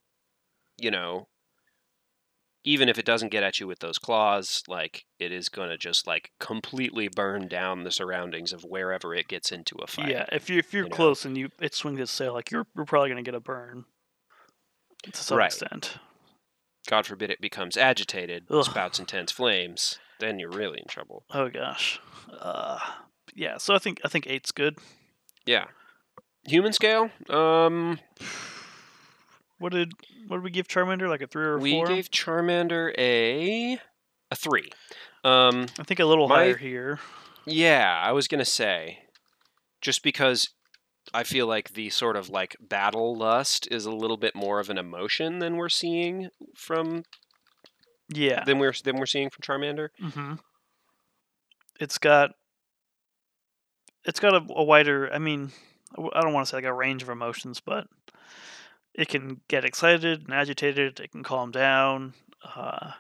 [0.78, 1.28] you know
[2.64, 5.78] even if it doesn't get at you with those claws, like it is going to
[5.78, 10.10] just like completely burn down the surroundings of wherever it gets into a fight.
[10.10, 10.96] Yeah, if you if you're you know.
[10.96, 13.86] close and you it swings its sail, like you're you're probably gonna get a burn
[15.12, 15.48] to some Right.
[15.48, 15.98] extent.
[16.88, 18.66] God forbid it becomes agitated, Ugh.
[18.66, 21.24] spouts intense flames, then you're really in trouble.
[21.32, 22.00] Oh gosh.
[22.40, 22.80] Uh,
[23.36, 23.58] yeah.
[23.58, 24.78] So I think I think eight's good.
[25.46, 25.66] Yeah.
[26.46, 27.10] Human scale?
[27.30, 28.00] Um
[29.60, 29.94] What did
[30.28, 31.08] what did we give Charmander?
[31.10, 31.86] Like a three or a we four?
[31.88, 33.80] gave Charmander a
[34.32, 34.70] a 3.
[35.24, 37.00] Um I think a little my- higher here.
[37.46, 39.00] yeah, I was going to say
[39.82, 40.50] just because
[41.14, 44.70] I feel like the sort of like battle lust is a little bit more of
[44.70, 47.03] an emotion than we're seeing from
[48.09, 48.43] Yeah.
[48.45, 49.89] than we're than we're seeing from Charmander.
[50.01, 50.34] Mm-hmm.
[51.80, 52.32] It's got
[54.05, 55.12] it's got a, a wider.
[55.14, 55.51] I mean,
[55.97, 57.88] I don't want to say like a range of emotions, but
[58.93, 60.99] it can get excited and agitated.
[60.99, 62.14] It can calm down.
[62.55, 62.91] Uh,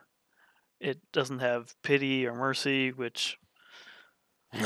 [0.79, 3.37] it doesn't have pity or mercy, which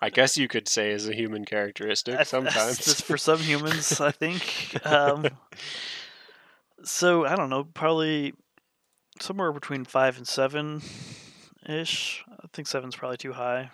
[0.00, 2.78] I guess you could say is a human characteristic sometimes.
[2.78, 4.76] just for some humans, I think.
[4.84, 5.26] Um,
[6.84, 8.34] so I don't know, probably
[9.20, 10.82] somewhere between five and seven
[11.68, 12.24] ish.
[12.28, 13.70] I think seven's probably too high.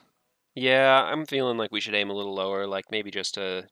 [0.54, 3.64] Yeah, I'm feeling like we should aim a little lower, like maybe just a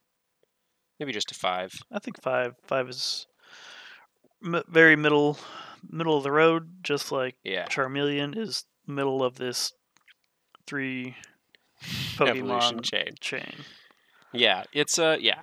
[0.99, 1.73] maybe just a 5.
[1.91, 2.55] I think five.
[2.65, 3.27] Five is
[4.43, 5.37] m- very middle,
[5.87, 7.67] middle of the road, just like Yeah.
[7.67, 9.73] Charmeleon is middle of this
[10.65, 11.15] three
[12.19, 13.15] Evolution Pokemon chain.
[13.19, 13.53] chain.
[14.33, 15.41] Yeah, it's uh yeah.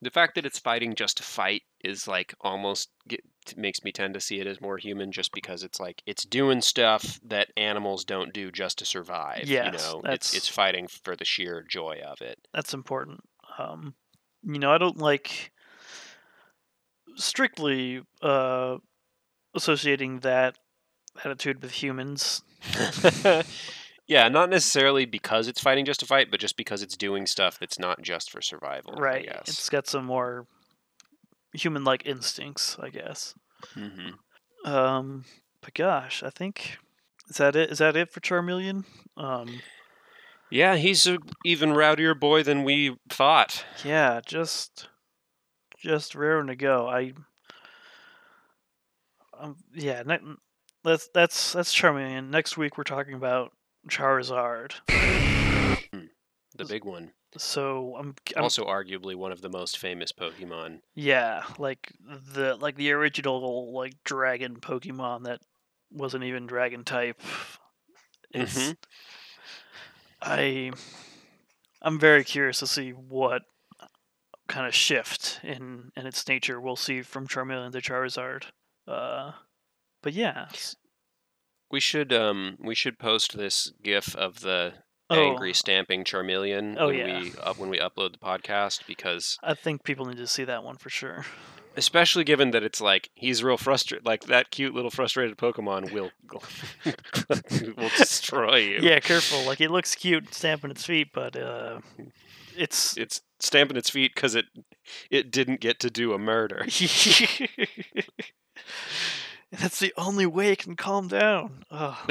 [0.00, 3.20] The fact that it's fighting just to fight is like almost get,
[3.56, 6.60] makes me tend to see it as more human just because it's like it's doing
[6.60, 10.02] stuff that animals don't do just to survive, Yeah, you know.
[10.04, 12.38] It's it's fighting for the sheer joy of it.
[12.52, 13.20] That's important.
[13.58, 13.94] Um,
[14.42, 15.52] you know, I don't like
[17.16, 18.78] strictly uh,
[19.54, 20.56] associating that
[21.24, 22.42] attitude with humans.
[24.12, 27.58] yeah, not necessarily because it's fighting just to fight, but just because it's doing stuff
[27.58, 28.92] that's not just for survival.
[28.94, 29.24] right.
[29.48, 30.46] It's got some more
[31.54, 33.34] human-like instincts, I guess.
[33.74, 34.10] hmm
[34.64, 35.24] Um,
[35.62, 36.76] but gosh, I think
[37.28, 37.70] is that it?
[37.70, 38.84] Is that it for Charmeleon?
[39.16, 39.60] Um,
[40.50, 43.64] Yeah, he's an even rowdier boy than we thought.
[43.84, 44.88] yeah, just
[45.78, 46.86] just raring to go.
[46.88, 47.12] I
[49.38, 50.18] um, yeah, ne-
[50.84, 52.28] that's that's that's Charmeleon.
[52.30, 53.52] Next week we're talking about
[53.88, 54.72] Charizard.
[56.56, 57.12] The big one.
[57.38, 60.80] So I'm, I'm Also, arguably one of the most famous Pokemon.
[60.94, 65.40] yeah, like the like the original like dragon Pokemon that
[65.90, 67.20] wasn't even dragon type.
[68.32, 68.76] It's Mhm.
[70.20, 70.72] I
[71.80, 73.42] I'm very curious to see what
[74.46, 78.44] kind of shift in in its nature we'll see from Charmeleon to Charizard.
[78.86, 79.32] Uh,
[80.02, 80.48] but yeah,
[81.72, 84.74] We should um we should post this GIF of the
[85.10, 85.20] Oh.
[85.30, 87.20] angry stamping Charmeleon Oh, when yeah.
[87.20, 90.64] we up when we upload the podcast because I think people need to see that
[90.64, 91.26] one for sure.
[91.76, 96.10] especially given that it's like he's real frustrated like that cute little frustrated Pokemon will
[97.76, 98.78] will destroy you.
[98.80, 99.42] Yeah, careful.
[99.44, 101.80] Like it looks cute stamping its feet, but uh,
[102.56, 104.46] it's It's stamping its feet because it
[105.10, 106.64] it didn't get to do a murder.
[109.52, 111.64] That's the only way it can calm down.
[111.70, 112.02] Oh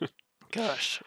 [0.52, 1.02] gosh.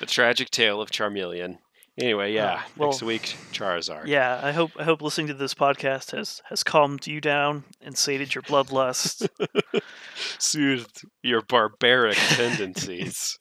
[0.00, 1.58] the tragic tale of Charmeleon.
[1.96, 2.52] Anyway, yeah.
[2.52, 4.06] Uh, well, next week, Charizard.
[4.06, 7.96] Yeah, I hope I hope listening to this podcast has has calmed you down and
[7.98, 9.28] sated your bloodlust.
[10.38, 13.38] Soothed your barbaric tendencies.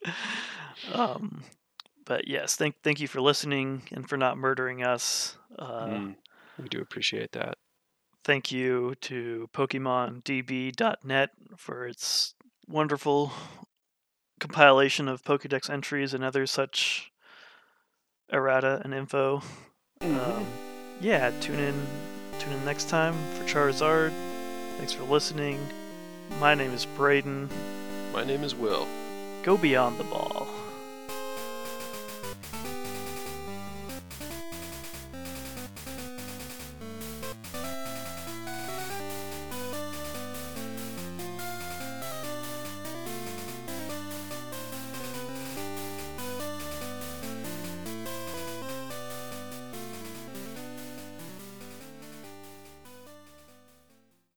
[0.94, 1.44] um,
[2.06, 5.38] but yes, thank thank you for listening and for not murdering us.
[5.58, 6.16] Uh, Mm,
[6.60, 7.58] we do appreciate that.
[8.28, 12.34] Thank you to PokemonDB.net for its
[12.68, 13.32] wonderful
[14.42, 17.10] compilation of Pokedex entries and other such
[18.30, 19.42] errata and info.
[20.02, 20.46] Um,
[21.00, 21.88] yeah, tune in
[22.38, 24.12] tune in next time for Charizard.
[24.78, 25.66] Thanks for listening.
[26.38, 27.48] My name is Braden.
[28.12, 28.90] My name is Will.
[29.44, 30.50] Go beyond the ball.